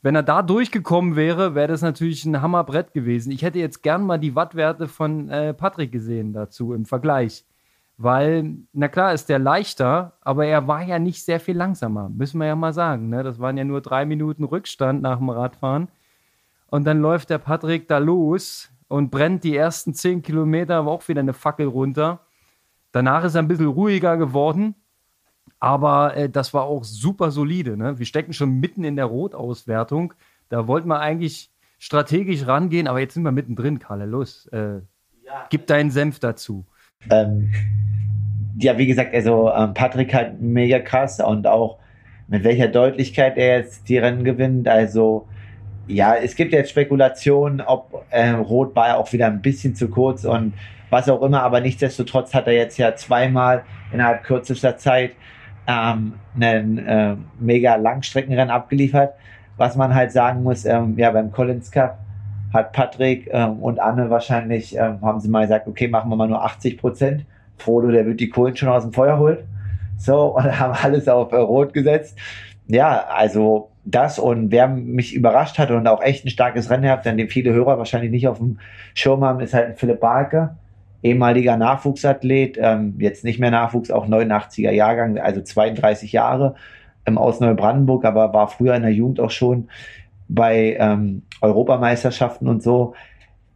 [0.00, 3.32] wenn er da durchgekommen wäre, wäre das natürlich ein Hammerbrett gewesen.
[3.32, 7.44] Ich hätte jetzt gern mal die Wattwerte von äh, Patrick gesehen dazu im Vergleich.
[8.00, 12.38] Weil, na klar, ist der leichter, aber er war ja nicht sehr viel langsamer, müssen
[12.38, 13.08] wir ja mal sagen.
[13.08, 13.24] Ne?
[13.24, 15.88] Das waren ja nur drei Minuten Rückstand nach dem Radfahren.
[16.70, 21.06] Und dann läuft der Patrick da los und brennt die ersten zehn Kilometer aber auch
[21.08, 22.20] wieder eine Fackel runter.
[22.92, 24.74] Danach ist er ein bisschen ruhiger geworden,
[25.60, 27.76] aber äh, das war auch super solide.
[27.76, 27.98] Ne?
[27.98, 30.14] Wir stecken schon mitten in der Rotauswertung.
[30.48, 34.06] Da wollten wir eigentlich strategisch rangehen, aber jetzt sind wir mittendrin, Kalle.
[34.06, 34.80] Los, äh,
[35.24, 35.46] ja.
[35.50, 36.66] gib deinen Senf dazu.
[37.10, 37.52] Ähm,
[38.58, 41.78] ja, wie gesagt, also ähm, Patrick hat mega krass und auch
[42.26, 44.68] mit welcher Deutlichkeit er jetzt die Rennen gewinnt.
[44.68, 45.28] Also
[45.88, 49.88] ja, es gibt jetzt Spekulationen, ob äh, Rot war ja auch wieder ein bisschen zu
[49.88, 50.52] kurz und
[50.90, 55.12] was auch immer, aber nichtsdestotrotz hat er jetzt ja zweimal innerhalb kürzester Zeit
[55.66, 59.14] ähm, einen äh, mega Langstreckenrennen abgeliefert.
[59.56, 61.98] was man halt sagen muss, ähm, ja, beim Collins Cup
[62.52, 66.28] hat Patrick ähm, und Anne wahrscheinlich, ähm, haben sie mal gesagt, okay, machen wir mal
[66.28, 67.24] nur 80 Prozent.
[67.56, 69.38] Frodo, der wird die Kohlen schon aus dem Feuer holen.
[69.98, 72.16] So, und haben alles auf Rot gesetzt.
[72.66, 77.06] Ja, also das und wer mich überrascht hat und auch echt ein starkes Rennen hat,
[77.06, 78.58] an dem viele Hörer wahrscheinlich nicht auf dem
[78.94, 80.56] Schirm haben, ist halt Philipp Barker,
[81.02, 86.54] ehemaliger Nachwuchsathlet, ähm, jetzt nicht mehr Nachwuchs, auch 89er Jahrgang, also 32 Jahre
[87.06, 89.68] ähm, aus Neubrandenburg, aber war früher in der Jugend auch schon
[90.28, 92.94] bei ähm, Europameisterschaften und so,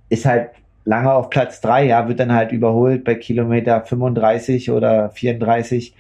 [0.09, 0.51] ist halt
[0.87, 5.95] lange auf Platz drei, ja, wird dann halt überholt bei Kilometer 35 oder 34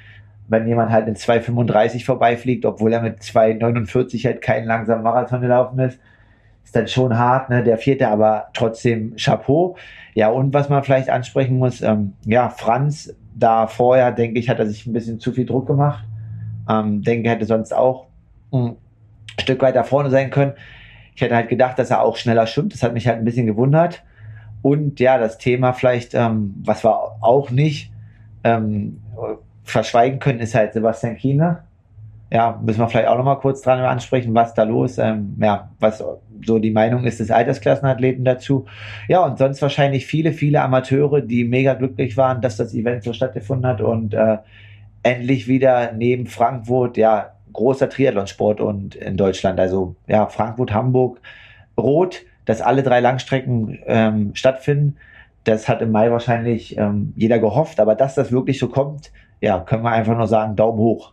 [0.52, 5.78] wenn jemand halt in 2,35 vorbeifliegt, obwohl er mit 2,49 halt keinen langsamen Marathon gelaufen
[5.80, 5.98] ist,
[6.62, 7.64] ist dann schon hart, ne?
[7.64, 9.76] Der vierte, aber trotzdem Chapeau.
[10.14, 14.58] Ja, und was man vielleicht ansprechen muss, ähm, ja, Franz, da vorher, denke ich, hat
[14.58, 16.04] er sich ein bisschen zu viel Druck gemacht.
[16.68, 18.06] Ähm, denke, hätte sonst auch
[18.52, 18.76] ein
[19.40, 20.52] Stück weiter vorne sein können.
[21.14, 22.74] Ich hätte halt gedacht, dass er auch schneller schwimmt.
[22.74, 24.02] Das hat mich halt ein bisschen gewundert.
[24.60, 27.90] Und ja, das Thema vielleicht, ähm, was war auch nicht,
[28.44, 29.00] ähm,
[29.72, 31.64] verschweigen können, ist halt Sebastian Kiener.
[32.30, 36.02] Ja, müssen wir vielleicht auch nochmal kurz dran ansprechen, was da los, ähm, ja, was
[36.44, 38.64] so die Meinung ist des Altersklassenathleten dazu.
[39.06, 43.12] Ja, und sonst wahrscheinlich viele, viele Amateure, die mega glücklich waren, dass das Event so
[43.12, 44.38] stattgefunden hat und äh,
[45.02, 49.60] endlich wieder neben Frankfurt, ja, großer Triathlonsport und in Deutschland.
[49.60, 51.20] Also ja, Frankfurt, Hamburg,
[51.78, 54.96] Rot, dass alle drei Langstrecken ähm, stattfinden.
[55.44, 59.58] Das hat im Mai wahrscheinlich ähm, jeder gehofft, aber dass das wirklich so kommt, ja,
[59.60, 61.12] können wir einfach nur sagen, Daumen hoch.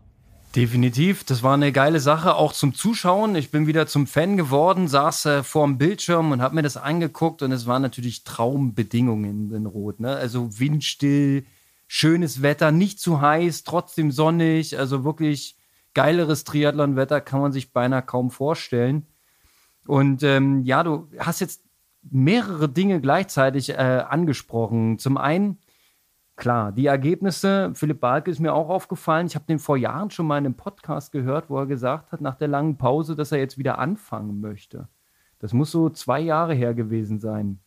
[0.56, 3.36] Definitiv, das war eine geile Sache, auch zum Zuschauen.
[3.36, 6.78] Ich bin wieder zum Fan geworden, saß äh, vor dem Bildschirm und habe mir das
[6.78, 10.00] angeguckt und es waren natürlich Traumbedingungen in Rot.
[10.00, 10.16] Ne?
[10.16, 11.46] Also windstill,
[11.88, 15.56] schönes Wetter, nicht zu heiß, trotzdem sonnig, also wirklich
[15.94, 19.08] geileres Triathlon-Wetter kann man sich beinahe kaum vorstellen.
[19.88, 21.64] Und ähm, ja, du hast jetzt
[22.10, 25.00] mehrere Dinge gleichzeitig äh, angesprochen.
[25.00, 25.58] Zum einen
[26.40, 29.28] Klar, die Ergebnisse, Philipp Balke ist mir auch aufgefallen.
[29.28, 32.22] Ich habe den vor Jahren schon mal in einem Podcast gehört, wo er gesagt hat,
[32.22, 34.88] nach der langen Pause, dass er jetzt wieder anfangen möchte.
[35.40, 37.60] Das muss so zwei Jahre her gewesen sein.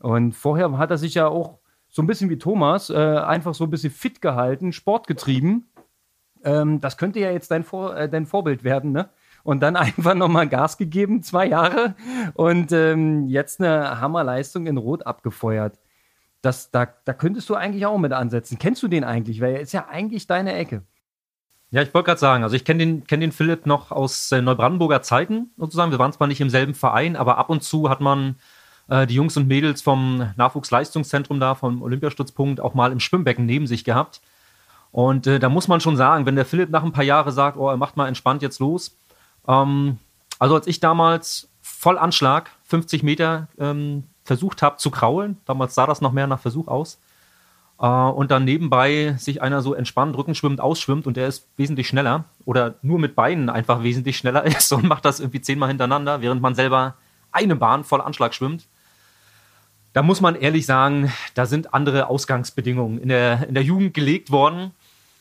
[0.00, 3.64] Und vorher hat er sich ja auch so ein bisschen wie Thomas äh, einfach so
[3.64, 5.68] ein bisschen fit gehalten, Sport getrieben.
[6.44, 9.08] Ähm, das könnte ja jetzt dein, Vor äh, dein Vorbild werden, ne?
[9.44, 11.94] Und dann einfach nochmal Gas gegeben, zwei Jahre.
[12.34, 15.78] Und ähm, jetzt eine Hammerleistung in Rot abgefeuert
[16.44, 18.58] das, da, da könntest du eigentlich auch mit ansetzen.
[18.58, 19.40] Kennst du den eigentlich?
[19.40, 20.82] Weil er ist ja eigentlich deine Ecke.
[21.70, 24.40] Ja, ich wollte gerade sagen, also ich kenne den, kenn den Philipp noch aus äh,
[24.40, 25.90] Neubrandenburger Zeiten sozusagen.
[25.90, 28.36] Wir waren zwar nicht im selben Verein, aber ab und zu hat man
[28.88, 33.66] äh, die Jungs und Mädels vom Nachwuchsleistungszentrum da, vom Olympiastützpunkt, auch mal im Schwimmbecken neben
[33.66, 34.20] sich gehabt.
[34.92, 37.56] Und äh, da muss man schon sagen, wenn der Philipp nach ein paar Jahren sagt,
[37.56, 38.96] oh, er macht mal entspannt jetzt los.
[39.48, 39.98] Ähm,
[40.38, 45.38] also als ich damals voll Anschlag, 50 Meter ähm, versucht habe zu kraulen.
[45.44, 46.98] Damals sah das noch mehr nach Versuch aus.
[47.78, 52.24] Äh, und dann nebenbei sich einer so entspannt rückenschwimmend ausschwimmt und der ist wesentlich schneller
[52.44, 56.40] oder nur mit Beinen einfach wesentlich schneller ist und macht das irgendwie zehnmal hintereinander, während
[56.40, 56.94] man selber
[57.32, 58.66] eine Bahn voll Anschlag schwimmt.
[59.92, 64.30] Da muss man ehrlich sagen, da sind andere Ausgangsbedingungen in der, in der Jugend gelegt
[64.32, 64.72] worden.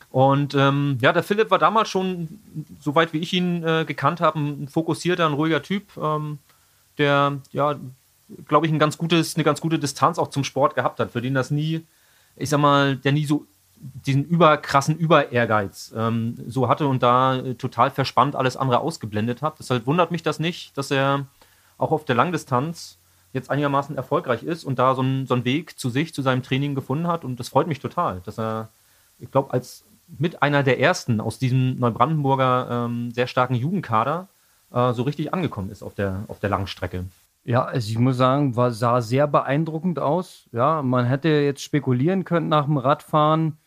[0.09, 2.39] Und ähm, ja, der Philipp war damals schon,
[2.79, 6.39] soweit wie ich ihn äh, gekannt habe, ein fokussierter, ein ruhiger Typ, ähm,
[6.97, 7.75] der ja
[8.47, 11.21] glaube ich, ein ganz gutes, eine ganz gute Distanz auch zum Sport gehabt hat, für
[11.21, 11.85] den das nie,
[12.35, 13.45] ich sag mal, der nie so
[14.05, 19.59] diesen überkrassen Über-Ehrgeiz ähm, so hatte und da äh, total verspannt alles andere ausgeblendet hat.
[19.59, 21.25] Deshalb wundert mich das nicht, dass er
[21.77, 22.97] auch auf der Langdistanz
[23.33, 26.75] jetzt einigermaßen erfolgreich ist und da so einen so Weg zu sich, zu seinem Training
[26.75, 27.25] gefunden hat.
[27.25, 28.69] Und das freut mich total, dass er,
[29.19, 29.83] ich glaube, als
[30.17, 34.27] mit einer der ersten aus diesem Neubrandenburger ähm, sehr starken Jugendkader
[34.71, 37.05] äh, so richtig angekommen ist auf der, auf der Langstrecke.
[37.45, 40.49] Ja, also ich muss sagen, war, sah sehr beeindruckend aus.
[40.53, 43.57] Ja, man hätte jetzt spekulieren können nach dem Radfahren.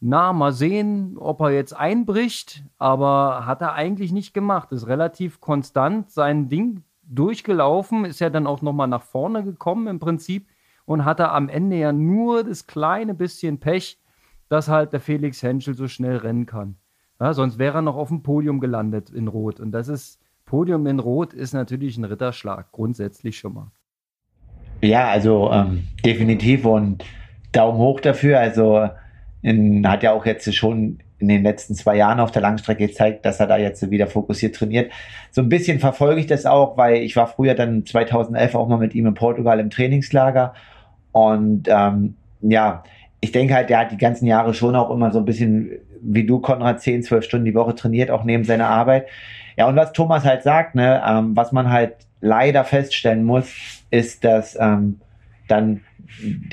[0.00, 4.72] Na, mal sehen, ob er jetzt einbricht, aber hat er eigentlich nicht gemacht.
[4.72, 9.98] Ist relativ konstant sein Ding durchgelaufen, ist ja dann auch nochmal nach vorne gekommen im
[9.98, 10.48] Prinzip
[10.84, 14.00] und hatte am Ende ja nur das kleine bisschen Pech,
[14.48, 16.76] dass halt der Felix Henschel so schnell rennen kann.
[17.20, 19.60] Ja, sonst wäre er noch auf dem Podium gelandet in Rot.
[19.60, 23.72] Und das ist, Podium in Rot ist natürlich ein Ritterschlag, grundsätzlich schon mal.
[24.80, 27.04] Ja, also ähm, definitiv und
[27.52, 28.38] Daumen hoch dafür.
[28.38, 28.88] Also
[29.42, 33.24] in, hat ja auch jetzt schon in den letzten zwei Jahren auf der Langstrecke gezeigt,
[33.24, 34.92] dass er da jetzt wieder fokussiert trainiert.
[35.30, 38.78] So ein bisschen verfolge ich das auch, weil ich war früher dann 2011 auch mal
[38.78, 40.54] mit ihm in Portugal im Trainingslager
[41.12, 42.84] und ähm, ja,
[43.20, 45.70] ich denke halt, der hat die ganzen Jahre schon auch immer so ein bisschen
[46.02, 49.06] wie du, Konrad, 10, 12 Stunden die Woche trainiert, auch neben seiner Arbeit.
[49.56, 53.52] Ja, und was Thomas halt sagt, ne, ähm, was man halt leider feststellen muss,
[53.90, 55.00] ist, dass ähm,
[55.48, 55.82] dann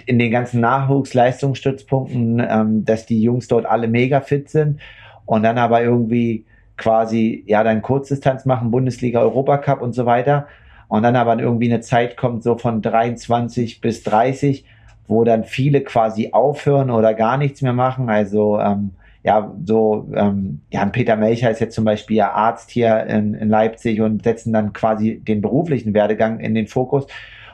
[0.06, 4.80] in den ganzen Nachwuchsleistungsstützpunkten, ähm, dass die Jungs dort alle mega fit sind
[5.26, 6.46] und dann aber irgendwie
[6.78, 10.48] quasi, ja, dann Kurzdistanz machen, Bundesliga, Europacup und so weiter.
[10.88, 14.66] Und dann aber irgendwie eine Zeit kommt so von 23 bis 30,
[15.08, 18.10] wo dann viele quasi aufhören oder gar nichts mehr machen.
[18.10, 18.92] Also ähm,
[19.24, 23.50] ja, so, ähm, ja, Peter Melcher ist jetzt zum Beispiel ja Arzt hier in, in
[23.50, 27.08] Leipzig und setzen dann quasi den beruflichen Werdegang in den Fokus,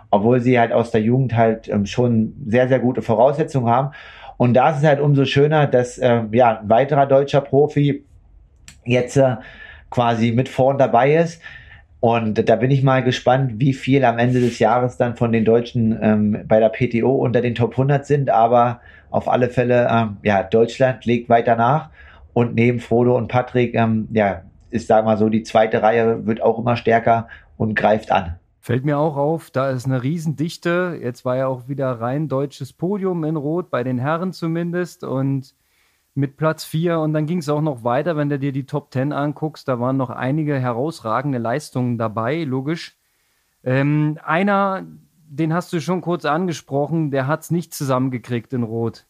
[0.09, 3.91] obwohl sie halt aus der Jugend halt ähm, schon sehr, sehr gute Voraussetzungen haben.
[4.37, 8.03] Und da ist es halt umso schöner, dass äh, ja, ein weiterer deutscher Profi
[8.85, 9.35] jetzt äh,
[9.91, 11.39] quasi mit vorn dabei ist.
[11.99, 15.45] Und da bin ich mal gespannt, wie viel am Ende des Jahres dann von den
[15.45, 18.29] Deutschen ähm, bei der PTO unter den Top 100 sind.
[18.29, 18.79] Aber
[19.09, 21.89] auf alle Fälle, ähm, ja, Deutschland legt weiter nach.
[22.33, 26.25] Und neben Frodo und Patrick, ähm, ja, ist, sagen wir mal so, die zweite Reihe
[26.25, 28.35] wird auch immer stärker und greift an.
[28.61, 30.99] Fällt mir auch auf, da ist eine Riesendichte.
[31.01, 35.03] Jetzt war ja auch wieder rein deutsches Podium in Rot, bei den Herren zumindest.
[35.03, 35.55] Und
[36.19, 38.91] mit Platz 4 und dann ging es auch noch weiter, wenn du dir die Top
[38.91, 42.97] 10 anguckst, da waren noch einige herausragende Leistungen dabei, logisch.
[43.63, 44.85] Ähm, einer,
[45.29, 49.05] den hast du schon kurz angesprochen, der hat es nicht zusammengekriegt in Rot.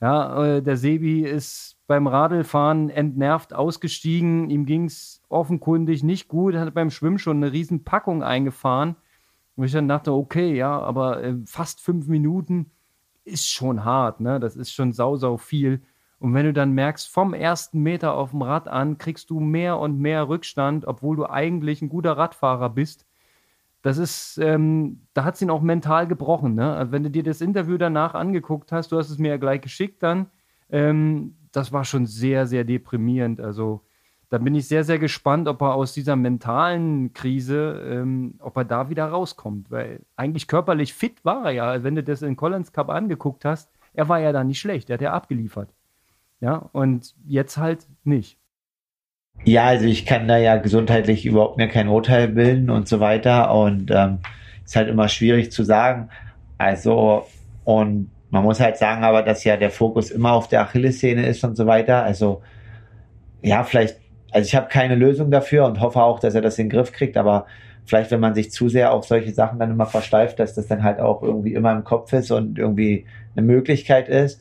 [0.00, 4.48] Ja, äh, der Sebi ist beim Radlfahren entnervt ausgestiegen.
[4.48, 8.96] Ihm ging es offenkundig nicht gut, hat beim Schwimmen schon eine riesen Packung eingefahren.
[9.56, 12.70] Und ich dann dachte, okay, ja, aber äh, fast fünf Minuten
[13.24, 14.40] ist schon hart, ne?
[14.40, 15.82] Das ist schon sau, sau viel.
[16.18, 19.78] Und wenn du dann merkst, vom ersten Meter auf dem Rad an kriegst du mehr
[19.78, 23.06] und mehr Rückstand, obwohl du eigentlich ein guter Radfahrer bist,
[23.82, 26.54] das ist, ähm, da hat es ihn auch mental gebrochen.
[26.54, 26.74] Ne?
[26.74, 29.62] Also wenn du dir das Interview danach angeguckt hast, du hast es mir ja gleich
[29.62, 30.26] geschickt dann,
[30.70, 33.40] ähm, das war schon sehr, sehr deprimierend.
[33.40, 33.82] Also
[34.28, 38.64] da bin ich sehr, sehr gespannt, ob er aus dieser mentalen Krise, ähm, ob er
[38.64, 39.70] da wieder rauskommt.
[39.70, 41.82] Weil eigentlich körperlich fit war er ja.
[41.82, 44.94] Wenn du das in Collins Cup angeguckt hast, er war ja da nicht schlecht, er
[44.94, 45.74] hat ja abgeliefert.
[46.40, 48.38] Ja, und jetzt halt nicht.
[49.44, 53.54] Ja, also ich kann da ja gesundheitlich überhaupt mehr kein Urteil bilden und so weiter.
[53.54, 54.18] Und ähm,
[54.70, 56.10] ist halt immer schwierig zu sagen.
[56.58, 57.26] Also,
[57.64, 61.42] und man muss halt sagen, aber dass ja der Fokus immer auf der Achillessehne ist
[61.42, 62.04] und so weiter.
[62.04, 62.42] Also,
[63.42, 63.96] ja, vielleicht,
[64.30, 66.92] also ich habe keine Lösung dafür und hoffe auch, dass er das in den Griff
[66.92, 67.46] kriegt, aber
[67.84, 70.84] vielleicht, wenn man sich zu sehr auf solche Sachen dann immer versteift, dass das dann
[70.84, 74.40] halt auch irgendwie immer im Kopf ist und irgendwie eine Möglichkeit ist.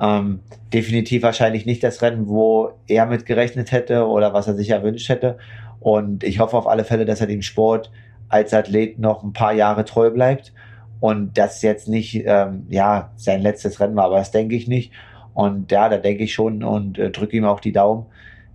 [0.00, 0.40] Ähm,
[0.72, 5.08] definitiv wahrscheinlich nicht das Rennen, wo er mit gerechnet hätte oder was er sich erwünscht
[5.08, 5.38] hätte.
[5.80, 7.90] Und ich hoffe auf alle Fälle, dass er dem Sport
[8.28, 10.52] als Athlet noch ein paar Jahre treu bleibt
[11.00, 14.92] und das jetzt nicht ähm, ja sein letztes Rennen war, aber das denke ich nicht.
[15.34, 18.06] Und ja, da denke ich schon und äh, drücke ihm auch die Daumen,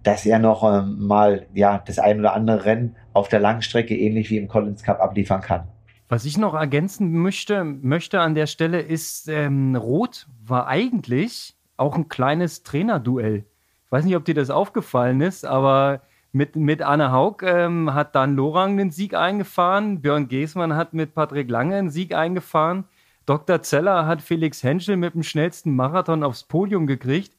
[0.04, 4.30] dass er noch ähm, mal ja das ein oder andere Rennen auf der Langstrecke ähnlich
[4.30, 5.68] wie im Collins Cup abliefern kann.
[6.14, 11.96] Was ich noch ergänzen möchte, möchte an der Stelle ist, ähm, Rot war eigentlich auch
[11.96, 13.46] ein kleines Trainerduell.
[13.86, 18.14] Ich weiß nicht, ob dir das aufgefallen ist, aber mit, mit Anne Haug ähm, hat
[18.14, 22.84] Dan Lorang den Sieg eingefahren, Björn Geßmann hat mit Patrick Lange einen Sieg eingefahren,
[23.26, 23.64] Dr.
[23.64, 27.36] Zeller hat Felix Henschel mit dem schnellsten Marathon aufs Podium gekriegt,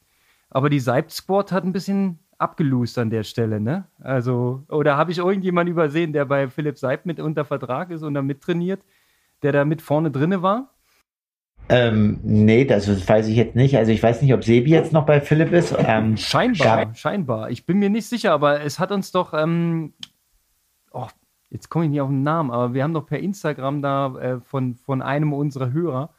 [0.50, 3.87] aber die Seib Squad hat ein bisschen abgelost an der Stelle, ne?
[4.01, 8.14] Also, oder habe ich irgendjemanden übersehen, der bei Philipp Seib mit unter Vertrag ist und
[8.14, 8.83] da mittrainiert,
[9.42, 10.75] der da mit vorne drinne war?
[11.68, 13.77] Ähm, nee, das weiß ich jetzt nicht.
[13.77, 15.75] Also ich weiß nicht, ob Sebi jetzt noch bei Philipp ist.
[15.79, 16.94] Ähm, scheinbar, ja.
[16.94, 17.51] scheinbar.
[17.51, 19.94] Ich bin mir nicht sicher, aber es hat uns doch, ähm,
[20.92, 21.07] oh,
[21.49, 24.40] jetzt komme ich nicht auf den Namen, aber wir haben doch per Instagram da äh,
[24.40, 26.11] von, von einem unserer Hörer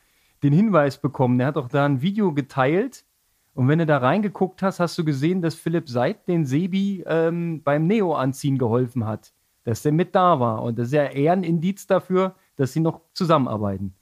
[0.42, 1.38] den Hinweis bekommen.
[1.38, 3.06] Der hat doch da ein Video geteilt
[3.56, 7.64] und wenn du da reingeguckt hast, hast du gesehen, dass Philipp Seid den Sebi ähm,
[7.64, 9.32] beim Neo-Anziehen geholfen hat.
[9.64, 10.62] Dass der mit da war.
[10.62, 13.96] Und das ist ja eher ein Indiz dafür, dass sie noch zusammenarbeiten.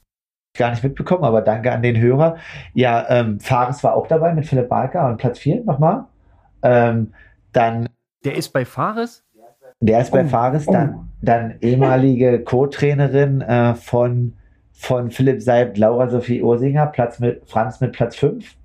[0.56, 2.38] Gar nicht mitbekommen, aber danke an den Hörer.
[2.74, 6.06] Ja, ähm, Fares war auch dabei mit Philipp Barker und Platz 4 nochmal.
[6.64, 7.14] Ähm,
[7.52, 7.90] dann.
[8.26, 9.24] Der ist bei Fares?
[9.80, 10.16] Der ist oh.
[10.16, 11.04] bei Fares, dann, oh.
[11.22, 14.34] dann ehemalige Co-Trainerin äh, von,
[14.72, 18.56] von Philipp Seib, Laura Sophie Ursinger, Platz mit, Franz mit Platz 5.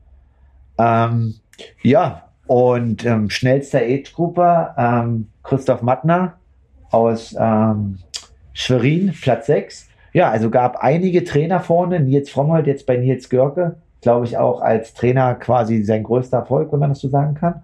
[0.79, 1.35] Ähm,
[1.83, 6.38] ja, und ähm, schnellster Age-Gruppe ähm, Christoph Mattner
[6.91, 7.99] aus ähm,
[8.55, 9.88] Schwerin, Platz 6.
[10.14, 12.01] Ja, also gab einige Trainer vorne.
[12.01, 16.73] Nils Frommold jetzt bei Nils Görke, glaube ich auch als Trainer quasi sein größter Erfolg,
[16.73, 17.62] wenn man das so sagen kann.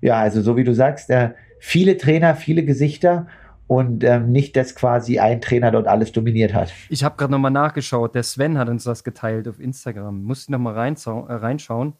[0.00, 1.30] Ja, also so wie du sagst, äh,
[1.60, 3.28] viele Trainer, viele Gesichter
[3.68, 6.72] und ähm, nicht, dass quasi ein Trainer dort alles dominiert hat.
[6.88, 8.14] Ich habe gerade nochmal nachgeschaut.
[8.14, 10.24] Der Sven hat uns das geteilt auf Instagram.
[10.24, 11.92] Muss ich nochmal äh, reinschauen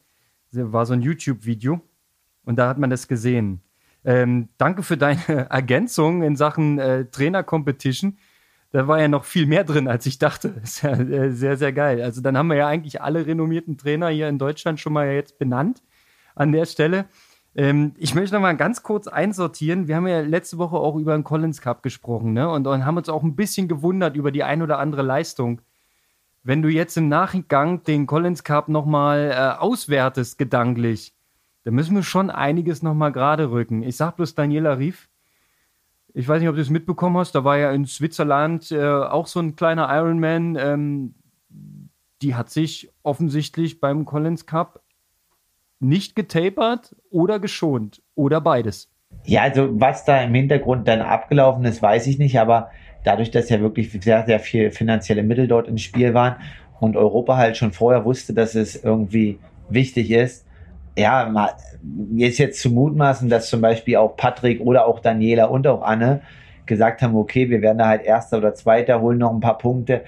[0.52, 1.80] war so ein YouTube-Video.
[2.44, 3.60] Und da hat man das gesehen.
[4.04, 8.16] Ähm, danke für deine Ergänzung in Sachen äh, Trainer-Competition.
[8.70, 10.48] Da war ja noch viel mehr drin, als ich dachte.
[10.62, 12.02] Ist ja äh, sehr, sehr geil.
[12.02, 15.38] Also dann haben wir ja eigentlich alle renommierten Trainer hier in Deutschland schon mal jetzt
[15.38, 15.82] benannt
[16.34, 17.06] an der Stelle.
[17.54, 19.88] Ähm, ich möchte noch mal ganz kurz einsortieren.
[19.88, 22.48] Wir haben ja letzte Woche auch über den Collins Cup gesprochen ne?
[22.48, 25.60] und, und haben uns auch ein bisschen gewundert über die ein oder andere Leistung.
[26.48, 31.12] Wenn du jetzt im Nachgang den Collins Cup noch mal äh, auswertest, gedanklich,
[31.64, 33.82] da müssen wir schon einiges nochmal gerade rücken.
[33.82, 35.10] Ich sag bloß Daniela Rief.
[36.14, 37.34] Ich weiß nicht, ob du es mitbekommen hast.
[37.34, 40.56] Da war ja in Switzerland äh, auch so ein kleiner Ironman.
[40.58, 41.14] Ähm,
[42.22, 44.80] die hat sich offensichtlich beim Collins Cup
[45.80, 48.90] nicht getapert oder geschont oder beides.
[49.24, 52.70] Ja, also was da im Hintergrund dann abgelaufen ist, weiß ich nicht, aber
[53.08, 56.36] dadurch, dass ja wirklich sehr, sehr viel finanzielle Mittel dort im Spiel waren
[56.78, 59.38] und Europa halt schon vorher wusste, dass es irgendwie
[59.70, 60.44] wichtig ist,
[60.96, 61.50] ja,
[61.82, 65.82] mir ist jetzt zu mutmaßen, dass zum Beispiel auch Patrick oder auch Daniela und auch
[65.82, 66.20] Anne
[66.66, 70.02] gesagt haben, okay, wir werden da halt Erster oder Zweiter, holen noch ein paar Punkte.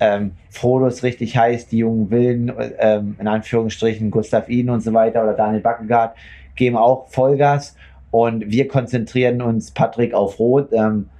[0.00, 4.94] Ähm, Frodo ist richtig heiß, die jungen Wilden, ähm, in Anführungsstrichen Gustav Iden und so
[4.94, 6.16] weiter oder Daniel Backegaard
[6.54, 7.76] geben auch Vollgas
[8.10, 10.72] und wir konzentrieren uns, Patrick, auf Rot.
[10.72, 11.10] Ähm,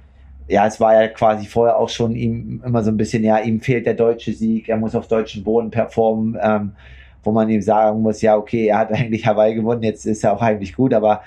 [0.47, 3.59] ja, es war ja quasi vorher auch schon ihm immer so ein bisschen, ja, ihm
[3.59, 6.37] fehlt der deutsche Sieg, er muss auf deutschen Boden performen.
[6.41, 6.71] Ähm,
[7.27, 10.33] wo man ihm sagen muss, ja, okay, er hat eigentlich Hawaii gewonnen, jetzt ist er
[10.33, 11.21] auch eigentlich gut, aber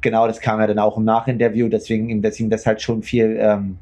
[0.00, 3.78] genau das kam ja dann auch im Nachinterview, deswegen, deswegen das halt schon viel ähm,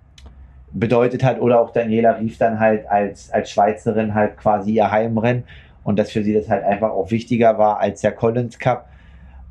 [0.72, 5.44] bedeutet hat oder auch Daniela rief dann halt als, als Schweizerin halt quasi ihr Heimrennen
[5.84, 8.86] und dass für sie das halt einfach auch wichtiger war als der Collins Cup.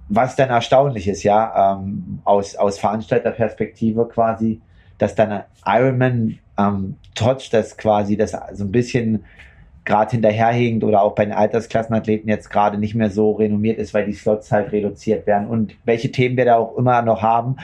[0.07, 4.59] Was dann erstaunlich ist, ja, ähm, aus, aus Veranstalterperspektive quasi,
[4.99, 9.25] dass dann Ironman ähm, trotz dass quasi das so ein bisschen
[9.85, 14.05] gerade hinterherhängend oder auch bei den Altersklassenathleten jetzt gerade nicht mehr so renommiert ist, weil
[14.05, 17.55] die Slots halt reduziert werden und welche Themen wir da auch immer noch haben.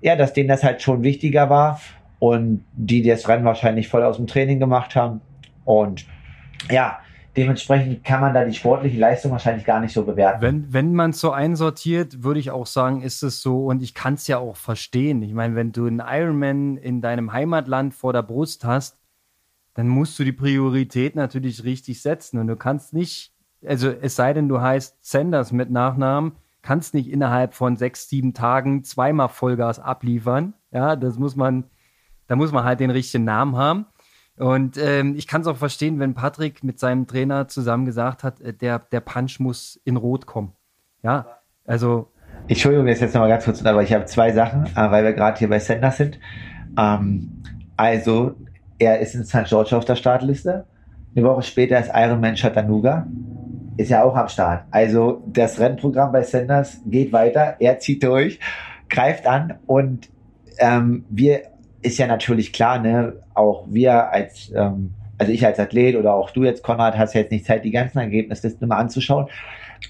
[0.00, 1.80] Ja, dass denen das halt schon wichtiger war
[2.18, 5.20] und die das Rennen wahrscheinlich voll aus dem Training gemacht haben.
[5.64, 6.06] Und
[6.70, 6.98] ja,
[7.36, 10.42] dementsprechend kann man da die sportliche Leistung wahrscheinlich gar nicht so bewerten.
[10.42, 13.94] Wenn, wenn man es so einsortiert, würde ich auch sagen, ist es so, und ich
[13.94, 15.22] kann es ja auch verstehen.
[15.22, 18.98] Ich meine, wenn du einen Ironman in deinem Heimatland vor der Brust hast,
[19.74, 22.38] dann musst du die Priorität natürlich richtig setzen.
[22.38, 23.32] Und du kannst nicht,
[23.64, 28.34] also es sei denn, du heißt Sanders mit Nachnamen, kannst nicht innerhalb von sechs, sieben
[28.34, 30.54] Tagen zweimal Vollgas abliefern.
[30.72, 31.64] Ja, das muss man,
[32.26, 33.86] da muss man halt den richtigen Namen haben.
[34.40, 38.40] Und ähm, ich kann es auch verstehen, wenn Patrick mit seinem Trainer zusammen gesagt hat,
[38.40, 40.54] äh, der, der Punch muss in Rot kommen.
[41.02, 41.26] Ja,
[41.66, 42.10] also.
[42.48, 45.38] Entschuldigung, jetzt jetzt nochmal ganz kurz, aber ich habe zwei Sachen, äh, weil wir gerade
[45.38, 46.18] hier bei Sanders sind.
[46.78, 47.42] Ähm,
[47.76, 48.34] also,
[48.78, 49.44] er ist in St.
[49.44, 50.64] George auf der Startliste.
[51.14, 53.06] Eine Woche später ist Ironman Chattanooga.
[53.76, 54.64] Ist ja auch am Start.
[54.70, 57.56] Also das Rennprogramm bei Sanders geht weiter.
[57.58, 58.40] Er zieht durch,
[58.88, 60.08] greift an und
[60.58, 61.42] ähm, wir
[61.82, 66.30] ist ja natürlich klar, ne, auch wir als, ähm, also ich als Athlet oder auch
[66.30, 69.28] du jetzt, Konrad, hast jetzt nicht Zeit, die ganzen Ergebnislisten mal anzuschauen.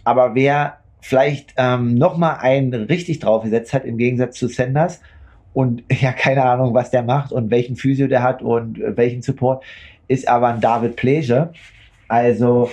[0.05, 5.00] Aber wer vielleicht ähm, nochmal einen richtig draufgesetzt hat, im Gegensatz zu Sanders,
[5.53, 9.22] und ja, keine Ahnung, was der macht und welchen Physio der hat und äh, welchen
[9.22, 9.64] Support,
[10.09, 11.53] ist aber ein David Pleasure.
[12.09, 12.70] Also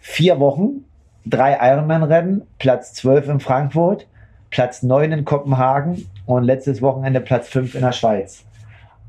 [0.00, 0.84] vier Wochen,
[1.24, 4.06] drei Ironman-Rennen, Platz 12 in Frankfurt,
[4.50, 8.44] Platz 9 in Kopenhagen und letztes Wochenende Platz 5 in der Schweiz.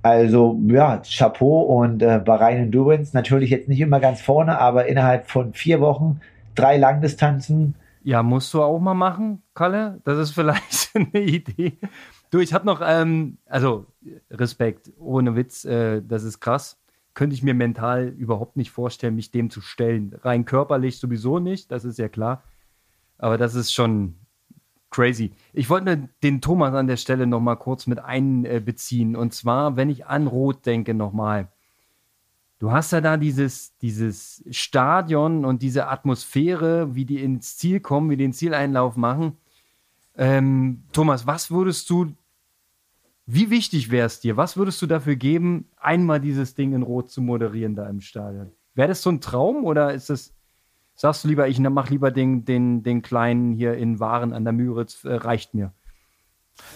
[0.04, 5.30] Also ja, Chapeau und äh, Bahrain Endurance natürlich jetzt nicht immer ganz vorne, aber innerhalb
[5.30, 6.22] von vier Wochen
[6.56, 7.76] drei Langdistanzen.
[8.04, 10.02] Ja, musst du auch mal machen, Kalle.
[10.04, 11.78] Das ist vielleicht eine Idee.
[12.32, 13.86] Du, ich habe noch, ähm, also
[14.32, 16.80] Respekt, ohne Witz, äh, das ist krass.
[17.14, 20.16] Könnte ich mir mental überhaupt nicht vorstellen, mich dem zu stellen.
[20.24, 22.42] Rein körperlich sowieso nicht, das ist ja klar.
[23.18, 24.16] Aber das ist schon
[24.92, 25.32] crazy.
[25.54, 29.16] Ich wollte den Thomas an der Stelle noch mal kurz mit einbeziehen.
[29.16, 31.48] Und zwar, wenn ich an Rot denke nochmal.
[32.60, 38.12] Du hast ja da dieses, dieses Stadion und diese Atmosphäre, wie die ins Ziel kommen,
[38.12, 39.38] wie den Zieleinlauf machen.
[40.16, 42.14] Ähm, Thomas, was würdest du
[43.34, 44.36] wie wichtig wäre es dir?
[44.36, 48.52] Was würdest du dafür geben, einmal dieses Ding in Rot zu moderieren da im Stadion?
[48.74, 50.34] Wäre das so ein Traum oder ist das,
[51.02, 54.54] sagst du lieber, ich mache lieber den, den, den kleinen hier in Waren an der
[54.54, 55.74] Müritz, äh, reicht mir?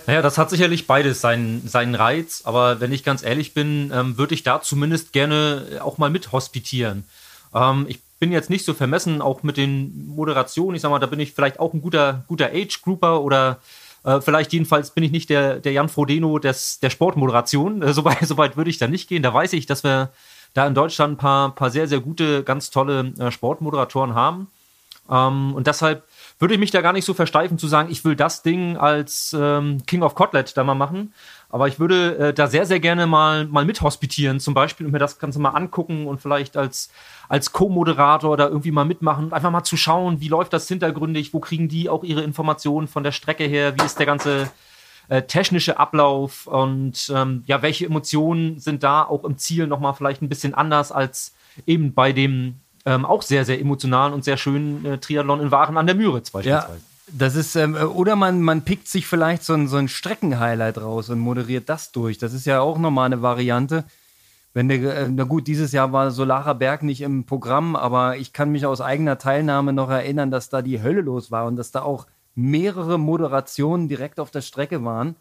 [0.08, 4.18] Naja, das hat sicherlich beides seinen, seinen Reiz, aber wenn ich ganz ehrlich bin, ähm,
[4.18, 7.04] würde ich da zumindest gerne auch mal mit hospitieren.
[7.54, 10.76] Ähm, ich bin jetzt nicht so vermessen, auch mit den Moderationen.
[10.76, 13.60] Ich sag mal, da bin ich vielleicht auch ein guter, guter Age-Grouper oder
[14.04, 17.84] äh, vielleicht jedenfalls bin ich nicht der, der Jan Frodeno des, der Sportmoderation.
[17.84, 19.22] Äh, Soweit so würde ich da nicht gehen.
[19.22, 20.10] Da weiß ich, dass wir
[20.56, 24.48] da in Deutschland ein paar, paar sehr, sehr gute, ganz tolle äh, Sportmoderatoren haben.
[25.12, 26.04] Ähm, und deshalb
[26.40, 29.36] würde ich mich da gar nicht so versteifen zu sagen, ich will das Ding als
[29.38, 31.14] ähm, King of Kotlet da mal machen.
[31.50, 35.00] Aber ich würde äh, da sehr, sehr gerne mal, mal mithospitieren zum Beispiel und mir
[35.00, 36.90] das Ganze mal angucken und vielleicht als,
[37.28, 39.34] als Co-Moderator da irgendwie mal mitmachen.
[39.34, 43.04] Einfach mal zu schauen, wie läuft das hintergründig, wo kriegen die auch ihre Informationen von
[43.04, 44.50] der Strecke her, wie ist der ganze
[45.08, 50.22] äh, technische Ablauf und ähm, ja, welche Emotionen sind da auch im Ziel nochmal vielleicht
[50.22, 51.34] ein bisschen anders als
[51.66, 55.78] eben bei dem ähm, auch sehr, sehr emotionalen und sehr schönen äh, Triathlon in Waren
[55.78, 56.74] an der Müritz beispielsweise.
[56.74, 56.80] Ja.
[57.08, 61.10] Das ist, ähm, oder man, man pickt sich vielleicht so ein, so ein Streckenhighlight raus
[61.10, 62.18] und moderiert das durch.
[62.18, 63.84] Das ist ja auch nochmal eine Variante.
[64.54, 68.34] Wenn der, äh, na gut, dieses Jahr war Solarer Berg nicht im Programm, aber ich
[68.34, 71.72] kann mich aus eigener Teilnahme noch erinnern, dass da die Hölle los war und dass
[71.72, 75.16] da auch mehrere Moderationen direkt auf der Strecke waren.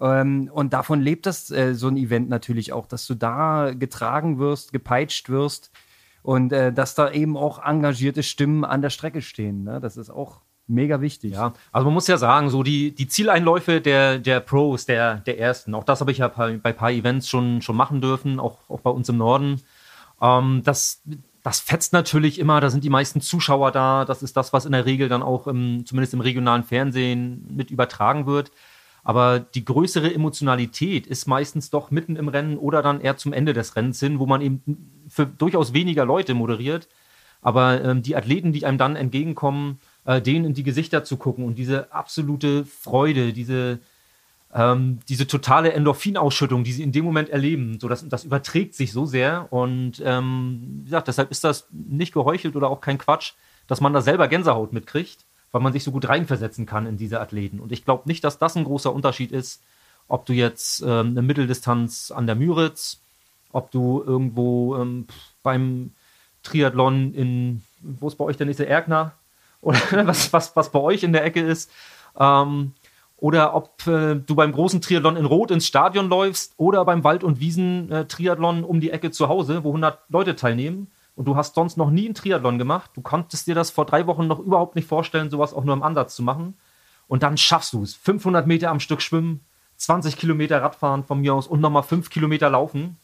[0.00, 4.38] Ähm, und davon lebt das äh, so ein Event natürlich auch, dass du da getragen
[4.38, 5.70] wirst, gepeitscht wirst
[6.22, 9.64] und äh, dass da eben auch engagierte Stimmen an der Strecke stehen.
[9.64, 9.80] Ne?
[9.80, 11.32] Das ist auch mega wichtig.
[11.34, 15.38] Ja, also man muss ja sagen, so die, die Zieleinläufe der, der Pros, der, der
[15.38, 18.58] ersten, auch das habe ich ja bei, ein paar Events schon, schon machen dürfen, auch,
[18.68, 19.62] auch bei uns im Norden.
[20.20, 21.02] Ähm, das,
[21.46, 24.04] das fetzt natürlich immer, da sind die meisten Zuschauer da.
[24.04, 27.70] Das ist das, was in der Regel dann auch im, zumindest im regionalen Fernsehen mit
[27.70, 28.50] übertragen wird.
[29.04, 33.52] Aber die größere Emotionalität ist meistens doch mitten im Rennen oder dann eher zum Ende
[33.52, 36.88] des Rennens hin, wo man eben für durchaus weniger Leute moderiert.
[37.42, 41.44] Aber ähm, die Athleten, die einem dann entgegenkommen, äh, denen in die Gesichter zu gucken
[41.44, 43.78] und diese absolute Freude, diese,
[44.54, 48.92] ähm, diese totale Endorphinausschüttung, die sie in dem Moment erleben, so das, das überträgt sich
[48.92, 49.52] so sehr.
[49.52, 53.32] Und ähm, wie gesagt, deshalb ist das nicht geheuchelt oder auch kein Quatsch,
[53.66, 57.20] dass man da selber Gänsehaut mitkriegt, weil man sich so gut reinversetzen kann in diese
[57.20, 57.60] Athleten.
[57.60, 59.62] Und ich glaube nicht, dass das ein großer Unterschied ist,
[60.08, 63.00] ob du jetzt ähm, eine Mitteldistanz an der Müritz,
[63.52, 65.06] ob du irgendwo ähm,
[65.42, 65.92] beim
[66.42, 69.12] Triathlon in, wo ist bei euch der nächste Erkner?
[69.66, 71.72] Oder was, was, was bei euch in der Ecke ist.
[72.18, 72.72] Ähm,
[73.16, 77.24] oder ob äh, du beim großen Triathlon in Rot ins Stadion läufst oder beim Wald-
[77.24, 81.78] und Wiesen-Triathlon um die Ecke zu Hause, wo 100 Leute teilnehmen und du hast sonst
[81.78, 82.90] noch nie einen Triathlon gemacht.
[82.94, 85.82] Du konntest dir das vor drei Wochen noch überhaupt nicht vorstellen, sowas auch nur im
[85.82, 86.54] Ansatz zu machen.
[87.08, 87.94] Und dann schaffst du es.
[87.94, 89.40] 500 Meter am Stück schwimmen,
[89.76, 92.98] 20 Kilometer Radfahren von mir aus und nochmal 5 Kilometer laufen.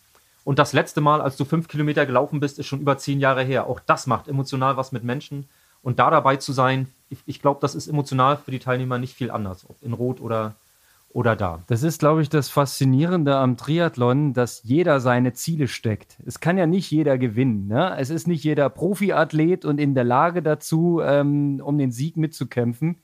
[0.44, 3.44] Und das letzte Mal, als du 5 Kilometer gelaufen bist, ist schon über 10 Jahre
[3.44, 3.66] her.
[3.66, 5.48] Auch das macht emotional was mit Menschen.
[5.82, 9.14] Und da dabei zu sein, ich, ich glaube, das ist emotional für die Teilnehmer nicht
[9.14, 10.54] viel anders, ob in Rot oder,
[11.10, 11.60] oder da.
[11.66, 16.16] Das ist, glaube ich, das Faszinierende am Triathlon, dass jeder seine Ziele steckt.
[16.24, 17.68] Es kann ja nicht jeder gewinnen.
[17.68, 17.96] Ne?
[17.98, 22.96] Es ist nicht jeder Profiathlet und in der Lage dazu, ähm, um den Sieg mitzukämpfen.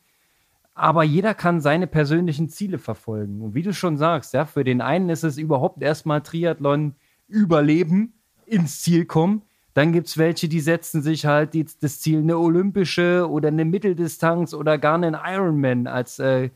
[0.74, 3.42] Aber jeder kann seine persönlichen Ziele verfolgen.
[3.42, 6.94] Und wie du schon sagst, ja, für den einen ist es überhaupt erstmal Triathlon
[7.26, 8.14] überleben,
[8.46, 9.42] ins Ziel kommen.
[9.78, 13.64] Dann gibt es welche, die setzen sich halt die, das Ziel, eine olympische oder eine
[13.64, 16.50] Mitteldistanz oder gar einen Ironman als, äh,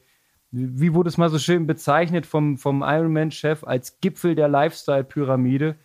[0.51, 5.77] wie wurde es mal so schön bezeichnet vom, vom Ironman-Chef, als Gipfel der Lifestyle-Pyramide.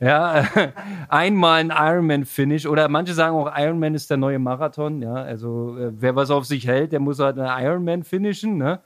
[0.00, 0.48] Ja,
[1.10, 5.02] einmal ein Ironman-Finish oder manche sagen auch, Ironman ist der neue Marathon.
[5.02, 8.56] Ja, also äh, wer was auf sich hält, der muss halt einen Ironman finishen.
[8.56, 8.80] Ne?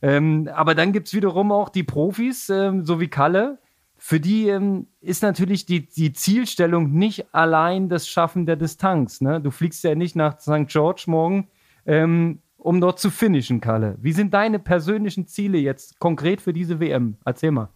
[0.00, 3.58] Ähm, aber dann gibt es wiederum auch die Profis, ähm, so wie Kalle,
[4.04, 9.20] für die ähm, ist natürlich die, die Zielstellung nicht allein das Schaffen der Distanz.
[9.20, 9.40] Ne?
[9.40, 10.66] Du fliegst ja nicht nach St.
[10.66, 11.46] George morgen,
[11.86, 13.96] ähm, um dort zu finishen, Kalle.
[14.02, 17.16] Wie sind deine persönlichen Ziele jetzt konkret für diese WM?
[17.24, 17.68] Erzähl mal.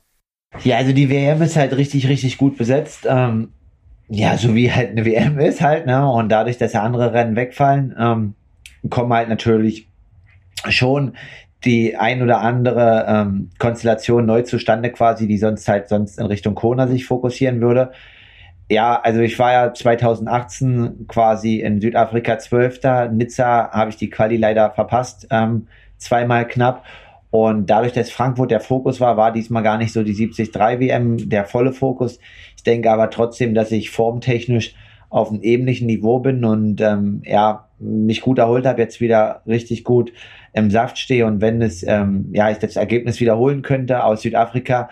[0.64, 3.06] Ja, also die WM ist halt richtig, richtig gut besetzt.
[3.08, 3.52] Ähm,
[4.08, 6.10] ja, so wie halt eine WM ist halt, ne?
[6.10, 8.34] Und dadurch, dass ja andere Rennen wegfallen, ähm,
[8.90, 9.88] kommen halt natürlich
[10.68, 11.12] schon
[11.66, 16.54] die ein oder andere ähm, Konstellation neu zustande quasi, die sonst halt sonst in Richtung
[16.54, 17.90] Kona sich fokussieren würde.
[18.70, 23.08] Ja, also ich war ja 2018 quasi in Südafrika Zwölfter.
[23.08, 26.84] Nizza habe ich die Quali leider verpasst, ähm, zweimal knapp.
[27.30, 31.28] Und dadurch, dass Frankfurt der Fokus war, war diesmal gar nicht so die 73 WM
[31.28, 32.18] der volle Fokus.
[32.56, 34.74] Ich denke aber trotzdem, dass ich formtechnisch
[35.10, 39.84] auf einem ähnlichen Niveau bin und ähm, ja, mich gut erholt habe, jetzt wieder richtig
[39.84, 40.12] gut
[40.52, 44.88] im Saft stehe und wenn es, ähm, ja, ich das Ergebnis wiederholen könnte aus Südafrika,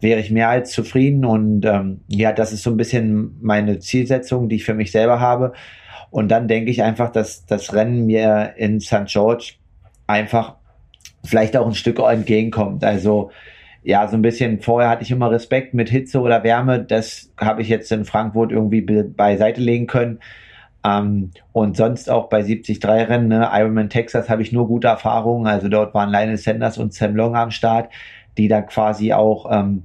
[0.00, 4.48] wäre ich mehr als zufrieden und ähm, ja, das ist so ein bisschen meine Zielsetzung,
[4.48, 5.52] die ich für mich selber habe.
[6.10, 9.06] Und dann denke ich einfach, dass das Rennen mir in St.
[9.06, 9.54] George
[10.06, 10.56] einfach
[11.24, 12.84] vielleicht auch ein Stück entgegenkommt.
[12.84, 13.30] Also
[13.82, 16.80] ja, so ein bisschen vorher hatte ich immer Respekt mit Hitze oder Wärme.
[16.80, 20.20] Das habe ich jetzt in Frankfurt irgendwie beiseite legen können.
[20.84, 25.46] Ähm, und sonst auch bei 73 Rennen, ne, Ironman Texas habe ich nur gute Erfahrungen.
[25.46, 27.90] Also dort waren Lionel Sanders und Sam Long am Start,
[28.36, 29.84] die da quasi auch ähm,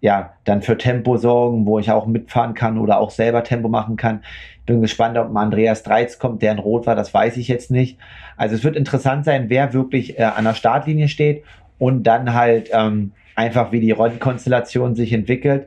[0.00, 3.96] ja, dann für Tempo sorgen, wo ich auch mitfahren kann oder auch selber Tempo machen
[3.96, 4.22] kann.
[4.64, 7.70] Bin gespannt, ob ein Andreas Dreiz kommt, der in Rot war, das weiß ich jetzt
[7.70, 7.98] nicht.
[8.36, 11.44] Also es wird interessant sein, wer wirklich äh, an der Startlinie steht
[11.78, 15.66] und dann halt ähm, einfach, wie die Rollenkonstellation sich entwickelt.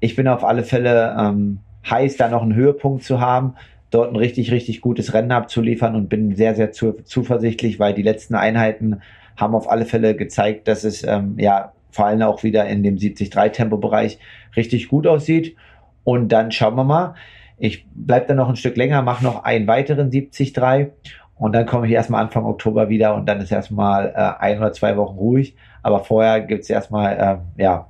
[0.00, 3.54] Ich bin auf alle Fälle ähm, heiß, da noch einen Höhepunkt zu haben,
[3.90, 8.02] dort ein richtig, richtig gutes Rennen abzuliefern und bin sehr, sehr zu, zuversichtlich, weil die
[8.02, 9.00] letzten Einheiten
[9.36, 12.96] haben auf alle Fälle gezeigt, dass es ähm, ja vor allem auch wieder in dem
[12.96, 14.18] 70-3-Tempo-Bereich
[14.56, 15.56] richtig gut aussieht.
[16.04, 17.14] Und dann schauen wir mal.
[17.56, 20.90] Ich bleibe dann noch ein Stück länger, mache noch einen weiteren 70-3
[21.38, 24.72] und dann komme ich erstmal Anfang Oktober wieder und dann ist erstmal äh, ein oder
[24.72, 25.56] zwei Wochen ruhig.
[25.82, 27.88] Aber vorher gibt es erstmal äh, ja,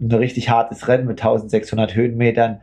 [0.00, 2.60] ein richtig hartes Rennen mit 1600 Höhenmetern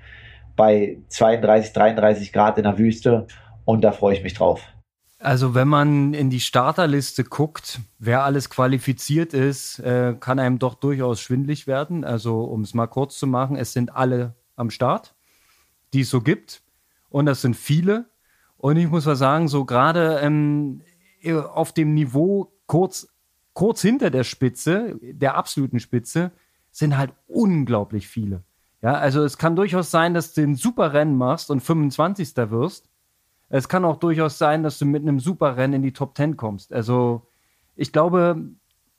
[0.56, 3.28] bei 32, 33 Grad in der Wüste
[3.66, 4.62] und da freue ich mich drauf.
[5.20, 10.74] Also wenn man in die Starterliste guckt, wer alles qualifiziert ist, äh, kann einem doch
[10.74, 12.04] durchaus schwindlig werden.
[12.04, 15.16] Also um es mal kurz zu machen, es sind alle am Start,
[15.93, 16.62] die es so gibt.
[17.10, 18.10] Und das sind viele.
[18.58, 20.82] Und ich muss mal sagen, so gerade ähm,
[21.54, 23.08] auf dem Niveau kurz,
[23.54, 26.32] kurz hinter der Spitze, der absoluten Spitze,
[26.70, 28.43] sind halt unglaublich viele.
[28.84, 32.36] Ja, also es kann durchaus sein, dass du ein super Rennen machst und 25.
[32.52, 32.90] wirst.
[33.48, 36.74] Es kann auch durchaus sein, dass du mit einem Superrennen in die Top 10 kommst.
[36.74, 37.26] Also
[37.78, 38.52] ich glaube,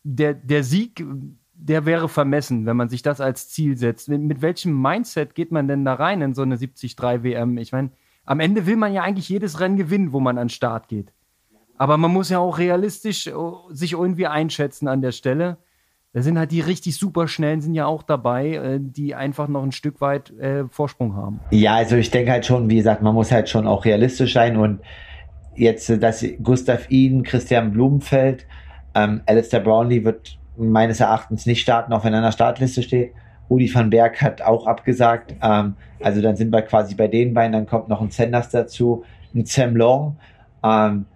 [0.03, 1.05] der, der Sieg,
[1.53, 4.09] der wäre vermessen, wenn man sich das als Ziel setzt.
[4.09, 7.59] Mit, mit welchem Mindset geht man denn da rein in so eine 73 WM?
[7.59, 7.91] Ich meine,
[8.25, 11.13] am Ende will man ja eigentlich jedes Rennen gewinnen, wo man an den Start geht.
[11.77, 13.35] Aber man muss ja auch realistisch äh,
[13.69, 15.59] sich irgendwie einschätzen an der Stelle.
[16.15, 19.65] Da sind halt die richtig super schnellen sind ja auch dabei, äh, die einfach noch
[19.65, 21.41] ein Stück weit äh, Vorsprung haben.
[21.51, 24.57] Ja, also ich denke halt schon, wie gesagt, man muss halt schon auch realistisch sein
[24.57, 24.81] und
[25.57, 28.47] jetzt, äh, dass Gustav Iden, Christian Blumenfeld,
[28.95, 33.13] ähm, Alistair Brownlee wird meines Erachtens nicht starten, auch wenn er an der Startliste steht.
[33.51, 35.35] Rudi van Berg hat auch abgesagt.
[35.43, 37.53] Ähm, also dann sind wir quasi bei den beiden.
[37.53, 39.03] Dann kommt noch ein Sanders dazu,
[39.35, 40.17] ein Sam Long.
[40.63, 41.07] Ähm,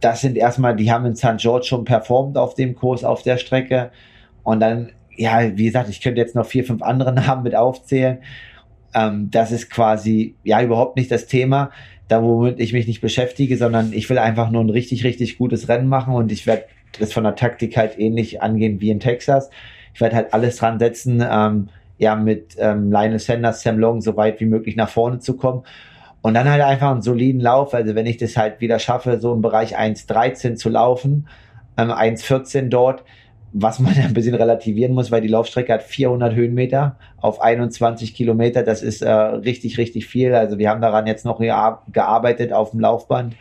[0.00, 1.36] das sind erstmal, die haben in St.
[1.36, 3.90] George schon performt auf dem Kurs, auf der Strecke.
[4.44, 8.18] Und dann, ja, wie gesagt, ich könnte jetzt noch vier, fünf andere Namen mit aufzählen.
[8.94, 11.70] Ähm, das ist quasi, ja, überhaupt nicht das Thema,
[12.06, 15.68] da womit ich mich nicht beschäftige, sondern ich will einfach nur ein richtig, richtig gutes
[15.68, 16.64] Rennen machen und ich werde
[17.00, 19.50] das von der Taktik halt ähnlich angehen wie in Texas.
[19.94, 21.68] Ich werde halt alles dran setzen, ähm,
[21.98, 25.62] ja, mit ähm, Lionel Sanders, Sam Long so weit wie möglich nach vorne zu kommen.
[26.22, 27.74] Und dann halt einfach einen soliden Lauf.
[27.74, 31.28] Also wenn ich das halt wieder schaffe, so im Bereich 1,13 zu laufen,
[31.76, 33.04] ähm, 1,14 dort,
[33.54, 38.62] was man ein bisschen relativieren muss, weil die Laufstrecke hat 400 Höhenmeter auf 21 Kilometer.
[38.62, 40.34] Das ist äh, richtig, richtig viel.
[40.34, 43.36] Also wir haben daran jetzt noch gearbeitet auf dem Laufband,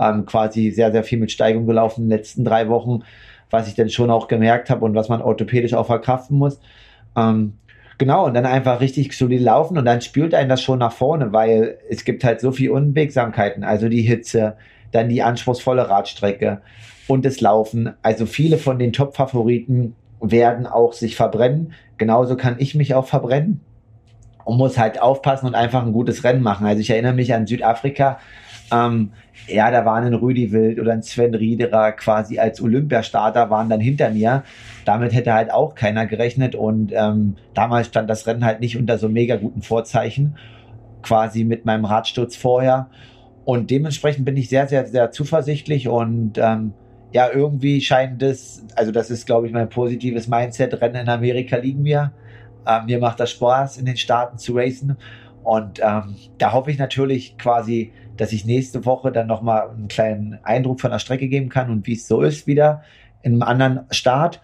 [0.00, 3.02] ähm, quasi sehr, sehr viel mit Steigung gelaufen in den letzten drei Wochen,
[3.50, 6.60] was ich dann schon auch gemerkt habe und was man orthopädisch auch verkraften muss.
[7.16, 7.54] Ähm,
[7.98, 11.32] genau, und dann einfach richtig solid laufen und dann spült einen das schon nach vorne,
[11.32, 14.56] weil es gibt halt so viel Unwegsamkeiten, also die Hitze,
[14.92, 16.60] dann die anspruchsvolle Radstrecke
[17.08, 17.92] und das Laufen.
[18.02, 21.72] Also viele von den Top-Favoriten werden auch sich verbrennen.
[21.98, 23.60] Genauso kann ich mich auch verbrennen
[24.44, 26.66] und muss halt aufpassen und einfach ein gutes Rennen machen.
[26.66, 28.18] Also ich erinnere mich an Südafrika.
[28.72, 29.10] Ähm,
[29.48, 33.80] ja, da waren ein Rüdi Wild oder ein Sven Riederer quasi als Olympiastarter waren dann
[33.80, 34.42] hinter mir.
[34.84, 38.98] Damit hätte halt auch keiner gerechnet und ähm, damals stand das Rennen halt nicht unter
[38.98, 40.36] so mega guten Vorzeichen,
[41.02, 42.88] quasi mit meinem Radsturz vorher.
[43.44, 46.72] Und dementsprechend bin ich sehr, sehr, sehr zuversichtlich und ähm,
[47.12, 50.80] ja, irgendwie scheint es, also das ist, glaube ich, mein positives Mindset.
[50.80, 52.12] Rennen in Amerika liegen mir.
[52.66, 54.96] Ähm, mir macht das Spaß, in den Staaten zu racen.
[55.44, 60.40] Und ähm, da hoffe ich natürlich quasi, dass ich nächste Woche dann nochmal einen kleinen
[60.42, 62.82] Eindruck von der Strecke geben kann und wie es so ist wieder
[63.22, 64.42] in einem anderen Start.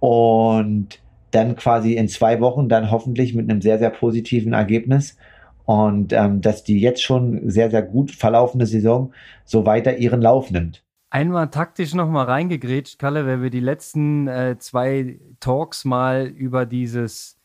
[0.00, 1.00] Und
[1.30, 5.16] dann quasi in zwei Wochen dann hoffentlich mit einem sehr, sehr positiven Ergebnis.
[5.64, 9.12] Und ähm, dass die jetzt schon sehr, sehr gut verlaufende Saison
[9.44, 10.82] so weiter ihren Lauf nimmt
[11.12, 16.64] einmal taktisch noch mal reingegrätscht, Kalle, wenn wir die letzten äh, zwei Talks mal über
[16.64, 17.38] dieses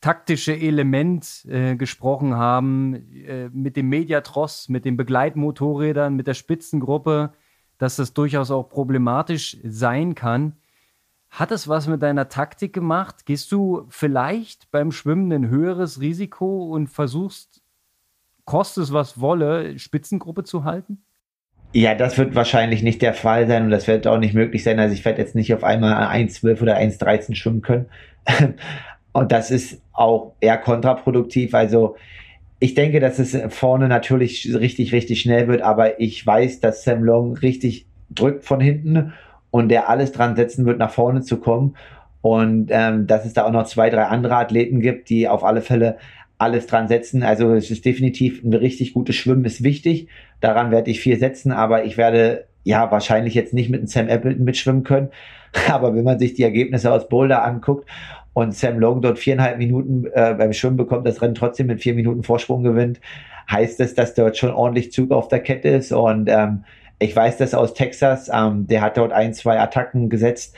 [0.00, 2.94] taktische Element äh, gesprochen haben,
[3.24, 7.32] äh, mit dem Mediatross, mit den Begleitmotorrädern, mit der Spitzengruppe,
[7.78, 10.56] dass das durchaus auch problematisch sein kann.
[11.30, 13.24] Hat es was mit deiner Taktik gemacht?
[13.24, 17.62] Gehst du vielleicht beim Schwimmen ein höheres Risiko und versuchst,
[18.44, 21.04] kostet es was wolle, Spitzengruppe zu halten?
[21.74, 24.78] Ja, das wird wahrscheinlich nicht der Fall sein und das wird auch nicht möglich sein.
[24.78, 27.86] Also ich werde jetzt nicht auf einmal 1,12 oder 1,13 schwimmen können.
[29.12, 31.54] und das ist auch eher kontraproduktiv.
[31.54, 31.96] Also
[32.58, 37.02] ich denke, dass es vorne natürlich richtig, richtig schnell wird, aber ich weiß, dass Sam
[37.02, 39.14] Long richtig drückt von hinten
[39.50, 41.76] und der alles dran setzen wird, nach vorne zu kommen.
[42.20, 45.62] Und ähm, dass es da auch noch zwei, drei andere Athleten gibt, die auf alle
[45.62, 45.96] Fälle
[46.42, 47.22] alles dran setzen.
[47.22, 50.08] Also es ist definitiv ein richtig gutes Schwimmen ist wichtig.
[50.40, 54.08] Daran werde ich viel setzen, aber ich werde ja wahrscheinlich jetzt nicht mit einem Sam
[54.08, 55.08] Appleton mitschwimmen können.
[55.68, 57.88] Aber wenn man sich die Ergebnisse aus Boulder anguckt
[58.32, 61.94] und Sam Logan dort viereinhalb Minuten äh, beim Schwimmen bekommt, das Rennen trotzdem mit vier
[61.94, 63.00] Minuten Vorsprung gewinnt,
[63.50, 65.92] heißt es, dass dort schon ordentlich Zug auf der Kette ist.
[65.92, 66.64] Und ähm,
[66.98, 70.54] ich weiß das aus Texas, ähm, der hat dort ein, zwei Attacken gesetzt,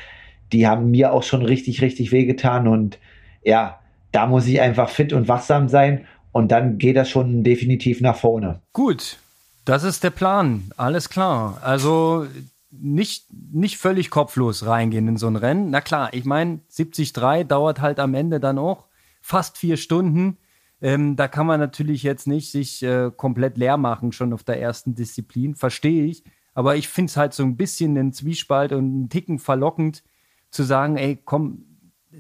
[0.53, 2.69] die haben mir auch schon richtig, richtig wehgetan.
[2.69, 2.99] Und
[3.43, 3.81] ja,
[4.15, 6.07] da muss ich einfach fit und wachsam sein.
[6.31, 8.61] Und dann geht das schon definitiv nach vorne.
[8.73, 9.19] Gut,
[9.65, 10.71] das ist der Plan.
[10.77, 11.59] Alles klar.
[11.63, 12.27] Also
[12.71, 15.71] nicht, nicht völlig kopflos reingehen in so ein Rennen.
[15.71, 17.13] Na klar, ich meine, 73
[17.47, 18.87] dauert halt am Ende dann auch
[19.21, 20.39] fast vier Stunden.
[20.81, 24.61] Ähm, da kann man natürlich jetzt nicht sich äh, komplett leer machen, schon auf der
[24.61, 26.25] ersten Disziplin, verstehe ich.
[26.53, 30.05] Aber ich finde es halt so ein bisschen ein Zwiespalt und einen Ticken verlockend
[30.51, 31.65] zu sagen, ey, komm,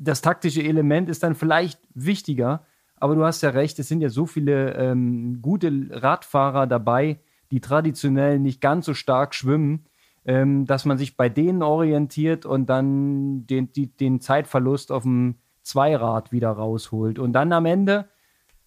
[0.00, 2.64] das taktische Element ist dann vielleicht wichtiger.
[2.96, 7.20] Aber du hast ja recht, es sind ja so viele ähm, gute Radfahrer dabei,
[7.50, 9.86] die traditionell nicht ganz so stark schwimmen
[10.26, 15.36] ähm, dass man sich bei denen orientiert und dann den, die, den Zeitverlust auf dem
[15.62, 17.18] Zweirad wieder rausholt.
[17.18, 18.06] Und dann am Ende,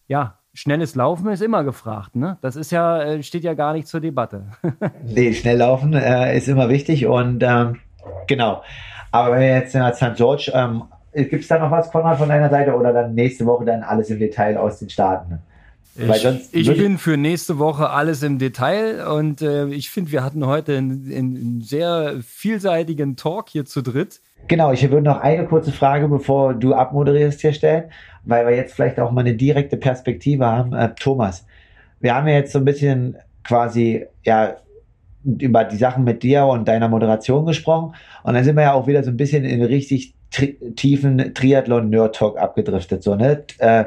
[0.08, 2.38] ja, schnelles Laufen ist immer gefragt, ne?
[2.42, 4.48] Das ist ja, äh, steht ja gar nicht zur Debatte.
[5.04, 7.80] nee, schnell laufen äh, ist immer wichtig und ähm,
[8.28, 8.64] genau.
[9.12, 10.16] Aber wenn wir jetzt nach St.
[10.16, 10.84] George, ähm,
[11.26, 14.10] gibt es da noch was, Konrad, von deiner Seite oder dann nächste Woche dann alles
[14.10, 15.40] im Detail aus den Staaten?
[16.00, 20.46] Ich, ich bin für nächste Woche alles im Detail und äh, ich finde, wir hatten
[20.46, 24.22] heute einen, einen, sehr vielseitigen Talk hier zu dritt.
[24.48, 27.86] Genau, ich würde noch eine kurze Frage, bevor du abmoderierst, hier stellen,
[28.26, 30.74] weil wir jetzt vielleicht auch mal eine direkte Perspektive haben.
[30.74, 31.46] Äh, Thomas,
[32.00, 34.56] wir haben ja jetzt so ein bisschen quasi, ja,
[35.28, 38.88] über die Sachen mit dir und deiner Moderation gesprochen und dann sind wir ja auch
[38.88, 43.44] wieder so ein bisschen in richtig tri tiefen Triathlon-Nerd-Talk abgedriftet, so, ne?
[43.60, 43.86] Äh,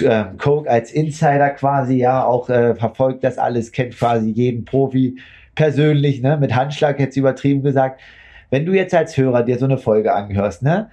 [0.00, 5.18] äh, Coke als Insider quasi, ja, auch äh, verfolgt das alles, kennt quasi jeden Profi
[5.54, 8.00] persönlich, ne, mit Handschlag jetzt übertrieben gesagt.
[8.50, 10.90] Wenn du jetzt als Hörer dir so eine Folge angehörst, ne,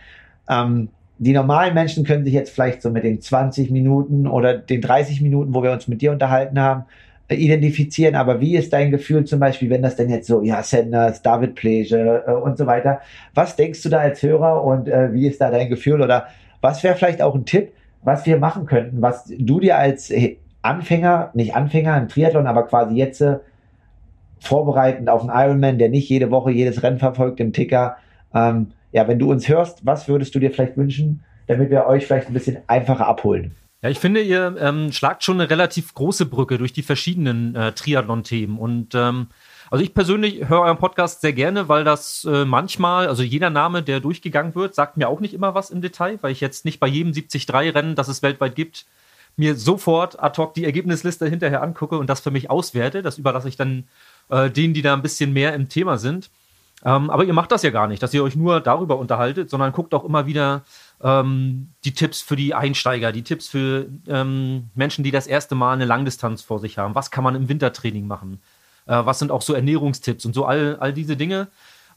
[0.49, 4.81] ähm, die normalen Menschen können sich jetzt vielleicht so mit den 20 Minuten oder den
[4.81, 6.85] 30 Minuten, wo wir uns mit dir unterhalten haben,
[7.29, 8.15] identifizieren.
[8.15, 11.55] Aber wie ist dein Gefühl zum Beispiel, wenn das denn jetzt so, ja, Sanders, David
[11.55, 13.01] Plege äh, und so weiter,
[13.33, 16.27] was denkst du da als Hörer und äh, wie ist da dein Gefühl oder
[16.61, 17.73] was wäre vielleicht auch ein Tipp,
[18.03, 20.11] was wir machen könnten, was du dir als
[20.61, 23.37] Anfänger, nicht Anfänger im Triathlon, aber quasi jetzt äh,
[24.39, 27.97] vorbereitend auf einen Ironman, der nicht jede Woche jedes Rennen verfolgt im Ticker.
[28.33, 32.05] Ähm, ja, wenn du uns hörst, was würdest du dir vielleicht wünschen, damit wir euch
[32.05, 33.55] vielleicht ein bisschen einfacher abholen?
[33.85, 37.71] Ja, ich finde, ihr ähm, schlagt schon eine relativ große Brücke durch die verschiedenen äh,
[37.71, 39.27] Triathlon-Themen und ähm,
[39.69, 43.83] also ich persönlich höre euren Podcast sehr gerne, weil das äh, manchmal, also jeder Name,
[43.83, 46.79] der durchgegangen wird, sagt mir auch nicht immer was im Detail, weil ich jetzt nicht
[46.79, 48.87] bei jedem 73-Rennen, das es weltweit gibt,
[49.37, 53.03] mir sofort ad hoc die Ergebnisliste hinterher angucke und das für mich auswerte.
[53.03, 53.83] Das überlasse ich dann
[54.29, 56.31] äh, denen, die da ein bisschen mehr im Thema sind.
[56.83, 59.71] Ähm, aber ihr macht das ja gar nicht, dass ihr euch nur darüber unterhaltet, sondern
[59.73, 60.63] guckt auch immer wieder
[61.01, 65.73] ähm, die Tipps für die Einsteiger, die Tipps für ähm, Menschen, die das erste Mal
[65.73, 66.95] eine Langdistanz vor sich haben.
[66.95, 68.41] Was kann man im Wintertraining machen?
[68.85, 71.47] Äh, was sind auch so Ernährungstipps und so all, all diese Dinge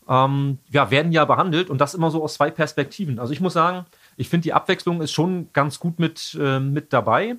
[0.09, 3.19] ähm, ja, werden ja behandelt und das immer so aus zwei Perspektiven.
[3.19, 3.87] Also ich muss sagen,
[4.17, 7.37] ich finde die Abwechslung ist schon ganz gut mit, äh, mit dabei.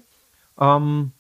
[0.60, 1.12] Ähm,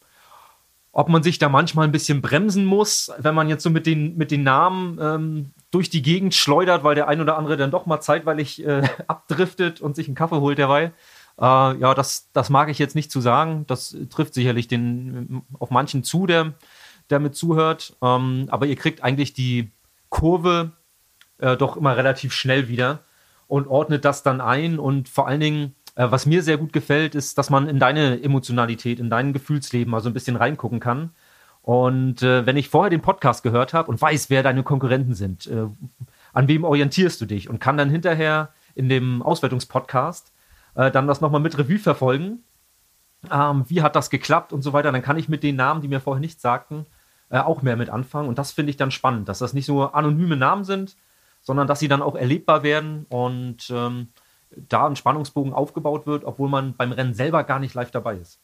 [0.91, 4.17] ob man sich da manchmal ein bisschen bremsen muss, wenn man jetzt so mit den,
[4.17, 7.85] mit den Namen ähm, durch die Gegend schleudert, weil der ein oder andere dann doch
[7.85, 10.93] mal zeitweilig äh, abdriftet und sich einen Kaffee holt derweil.
[11.39, 11.43] Äh,
[11.77, 13.65] ja, das, das mag ich jetzt nicht zu sagen.
[13.67, 16.53] Das trifft sicherlich den, auf manchen zu, der,
[17.09, 17.95] der mit zuhört.
[18.01, 19.71] Ähm, aber ihr kriegt eigentlich die
[20.09, 20.71] Kurve
[21.37, 23.03] äh, doch immer relativ schnell wieder
[23.47, 24.79] und ordnet das dann ein.
[24.79, 28.21] Und vor allen Dingen, äh, was mir sehr gut gefällt, ist, dass man in deine
[28.21, 31.11] Emotionalität, in dein Gefühlsleben mal so ein bisschen reingucken kann.
[31.61, 35.47] Und äh, wenn ich vorher den Podcast gehört habe und weiß, wer deine Konkurrenten sind,
[35.47, 35.67] äh,
[36.33, 40.31] an wem orientierst du dich und kann dann hinterher in dem Auswertungspodcast
[40.75, 42.43] äh, dann das nochmal mit Revue verfolgen.
[43.29, 44.91] Ähm, wie hat das geklappt und so weiter.
[44.91, 46.85] Dann kann ich mit den Namen, die mir vorher nichts sagten,
[47.29, 48.29] äh, auch mehr mit anfangen.
[48.29, 50.95] Und das finde ich dann spannend, dass das nicht so anonyme Namen sind,
[51.41, 54.09] sondern dass sie dann auch erlebbar werden und ähm,
[54.51, 58.39] da ein Spannungsbogen aufgebaut wird, obwohl man beim Rennen selber gar nicht live dabei ist.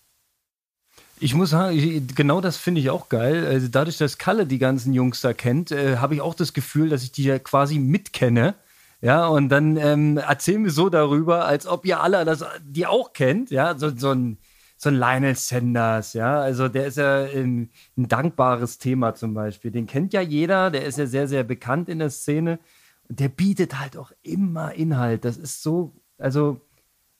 [1.19, 3.45] Ich muss sagen, genau das finde ich auch geil.
[3.45, 6.89] Also dadurch, dass Kalle die ganzen Jungs da kennt, äh, habe ich auch das Gefühl,
[6.89, 8.55] dass ich die ja quasi mitkenne.
[9.01, 13.13] Ja, und dann ähm, erzählen wir so darüber, als ob ihr alle das die auch
[13.13, 13.51] kennt.
[13.51, 14.37] Ja, so, so ein
[14.77, 19.71] so ein Lionel Sanders, ja, also der ist ja ein, ein, dankbares Thema zum Beispiel.
[19.71, 22.59] Den kennt ja jeder, der ist ja sehr, sehr bekannt in der Szene.
[23.07, 25.25] Der bietet halt auch immer Inhalt.
[25.25, 26.61] Das ist so, also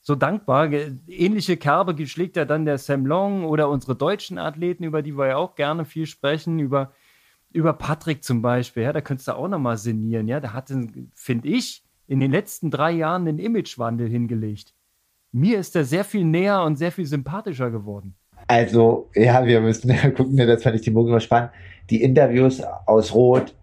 [0.05, 0.71] so dankbar.
[1.07, 5.29] Ähnliche Kerbe schlägt ja dann der Sam Long oder unsere deutschen Athleten, über die wir
[5.29, 6.91] ja auch gerne viel sprechen, über,
[7.51, 8.83] über Patrick zum Beispiel.
[8.83, 10.27] Ja, da könntest du auch nochmal sinnieren.
[10.27, 14.75] Ja, der hatte, finde ich, in den letzten drei Jahren einen Imagewandel hingelegt.
[15.31, 18.13] Mir ist er sehr viel näher und sehr viel sympathischer geworden.
[18.47, 21.49] Also, ja, wir müssen gucken, das fand ich die Morgen spannend.
[21.89, 23.55] Die Interviews aus Rot,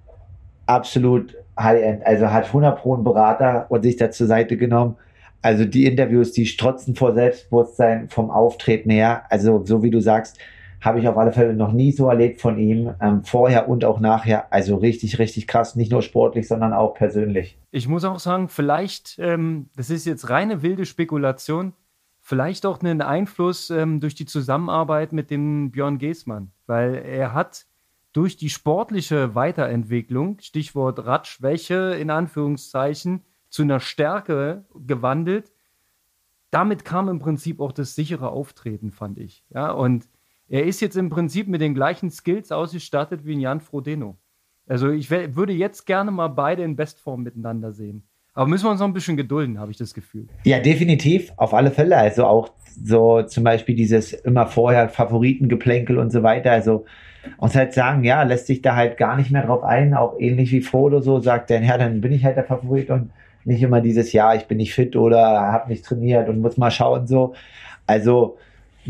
[0.67, 2.05] absolut High-End.
[2.05, 4.97] Also hat 100 Pro einen Berater und sich da zur Seite genommen.
[5.43, 9.25] Also die Interviews, die strotzen vor Selbstbewusstsein vom Auftreten her.
[9.29, 10.39] Also so wie du sagst,
[10.81, 14.01] habe ich auf alle Fälle noch nie so erlebt von ihm, ähm, vorher und auch
[14.01, 14.53] nachher.
[14.53, 17.57] Also richtig, richtig krass, nicht nur sportlich, sondern auch persönlich.
[17.71, 21.73] Ich muss auch sagen, vielleicht, ähm, das ist jetzt reine wilde Spekulation,
[22.21, 27.67] vielleicht auch einen Einfluss ähm, durch die Zusammenarbeit mit dem Björn Geßmann, weil er hat
[28.13, 33.23] durch die sportliche Weiterentwicklung, Stichwort Radschwäche in Anführungszeichen,
[33.53, 35.53] zu einer Stärke gewandelt.
[36.51, 39.45] Damit kam im Prinzip auch das sichere Auftreten, fand ich.
[39.51, 40.09] Ja, und
[40.49, 44.17] er ist jetzt im Prinzip mit den gleichen Skills ausgestattet wie ein Jan Frodeno.
[44.67, 48.09] Also ich würde jetzt gerne mal beide in Bestform miteinander sehen.
[48.33, 50.29] Aber müssen wir uns noch ein bisschen gedulden, habe ich das Gefühl.
[50.45, 51.99] Ja, definitiv, auf alle Fälle.
[51.99, 56.53] Also auch so zum Beispiel dieses immer vorher Favoritengeplänkel und so weiter.
[56.53, 56.87] Also
[57.37, 60.53] uns halt sagen, ja, lässt sich da halt gar nicht mehr drauf ein, auch ähnlich
[60.53, 63.11] wie Frodo so sagt, denn ja, dann bin ich halt der Favorit und
[63.45, 66.71] nicht immer dieses, ja, ich bin nicht fit oder habe nicht trainiert und muss mal
[66.71, 67.35] schauen so.
[67.87, 68.37] Also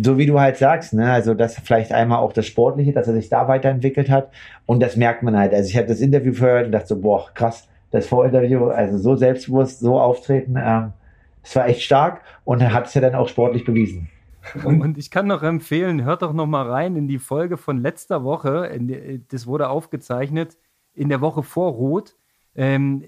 [0.01, 3.15] so wie du halt sagst, ne, also das vielleicht einmal auch das Sportliche, dass er
[3.15, 4.31] sich da weiterentwickelt hat
[4.67, 5.53] und das merkt man halt.
[5.53, 9.17] Also ich habe das Interview gehört und dachte so, boah, krass, das Vorinterview, also so
[9.17, 10.93] selbstbewusst, so auftreten, ähm,
[11.43, 14.09] das war echt stark und er hat es ja dann auch sportlich bewiesen.
[14.65, 18.25] Und ich kann noch empfehlen, hört doch noch mal rein in die Folge von letzter
[18.25, 18.71] Woche.
[19.31, 20.57] Das wurde aufgezeichnet
[20.95, 22.17] in der Woche vor Rot.
[22.55, 23.05] Ähm,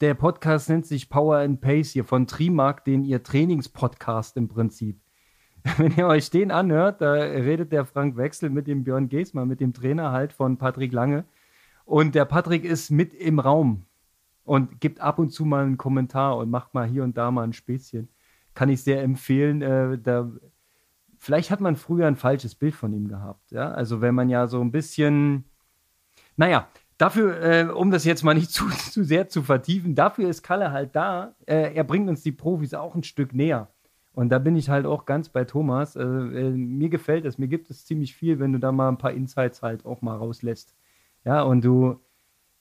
[0.00, 5.00] der Podcast nennt sich Power and Pace hier von Trimark, den ihr Trainingspodcast im Prinzip.
[5.78, 9.60] Wenn ihr euch den anhört, da redet der Frank Wechsel mit dem Björn Geßmann, mit
[9.60, 11.24] dem Trainer halt von Patrick Lange.
[11.84, 13.86] Und der Patrick ist mit im Raum
[14.44, 17.44] und gibt ab und zu mal einen Kommentar und macht mal hier und da mal
[17.44, 18.08] ein Späßchen.
[18.54, 19.62] Kann ich sehr empfehlen.
[19.62, 20.30] Äh, da,
[21.18, 23.50] vielleicht hat man früher ein falsches Bild von ihm gehabt.
[23.50, 23.70] Ja?
[23.72, 25.44] Also wenn man ja so ein bisschen,
[26.36, 26.68] naja,
[26.98, 30.72] dafür, äh, um das jetzt mal nicht zu, zu sehr zu vertiefen, dafür ist Kalle
[30.72, 31.34] halt da.
[31.46, 33.68] Äh, er bringt uns die Profis auch ein Stück näher.
[34.16, 35.94] Und da bin ich halt auch ganz bei Thomas.
[35.94, 38.96] Äh, äh, mir gefällt es, mir gibt es ziemlich viel, wenn du da mal ein
[38.96, 40.74] paar Insights halt auch mal rauslässt.
[41.26, 42.00] Ja, und du,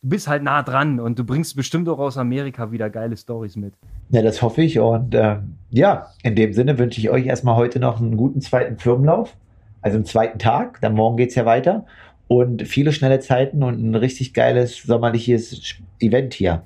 [0.02, 3.56] du bist halt nah dran und du bringst bestimmt auch aus Amerika wieder geile Stories
[3.56, 3.74] mit.
[4.10, 4.80] Ja, das hoffe ich.
[4.80, 5.38] Und äh,
[5.70, 9.38] ja, in dem Sinne wünsche ich euch erstmal heute noch einen guten zweiten Firmenlauf.
[9.82, 10.82] Also einen zweiten Tag.
[10.82, 11.86] Dann morgen geht es ja weiter.
[12.28, 16.64] Und viele schnelle Zeiten und ein richtig geiles sommerliches Event hier.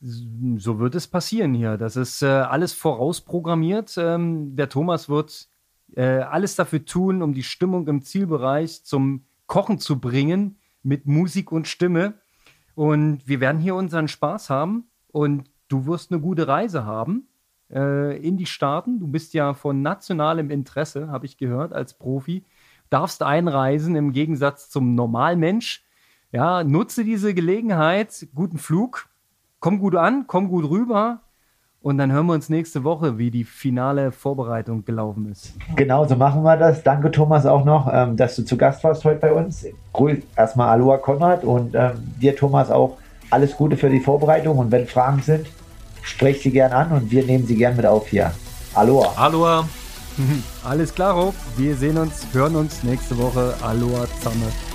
[0.00, 1.76] So wird es passieren hier.
[1.76, 3.96] Das ist äh, alles vorausprogrammiert.
[3.98, 5.48] Ähm, der Thomas wird
[5.96, 11.50] äh, alles dafür tun, um die Stimmung im Zielbereich zum Kochen zu bringen mit Musik
[11.50, 12.14] und Stimme.
[12.74, 17.26] Und wir werden hier unseren Spaß haben und du wirst eine gute Reise haben
[17.72, 19.00] äh, in die Staaten.
[19.00, 22.44] Du bist ja von nationalem Interesse, habe ich gehört, als Profi.
[22.90, 25.84] Darfst einreisen im Gegensatz zum Normalmensch.
[26.32, 29.08] Ja, nutze diese Gelegenheit, guten Flug,
[29.60, 31.20] komm gut an, komm gut rüber.
[31.80, 35.54] Und dann hören wir uns nächste Woche, wie die finale Vorbereitung gelaufen ist.
[35.76, 36.82] Genau, so machen wir das.
[36.82, 39.64] Danke, Thomas, auch noch, ähm, dass du zu Gast warst heute bei uns.
[39.92, 42.98] Grüß erstmal Aloha Konrad und ähm, dir, Thomas, auch
[43.30, 44.58] alles Gute für die Vorbereitung.
[44.58, 45.46] Und wenn Fragen sind,
[46.02, 48.32] sprech sie gern an und wir nehmen sie gern mit auf hier.
[48.74, 49.12] Aloha.
[49.16, 49.68] Aloha.
[50.64, 51.16] Alles klar,
[51.56, 53.54] Wir sehen uns, hören uns nächste Woche.
[53.60, 54.67] Aloha zusammen.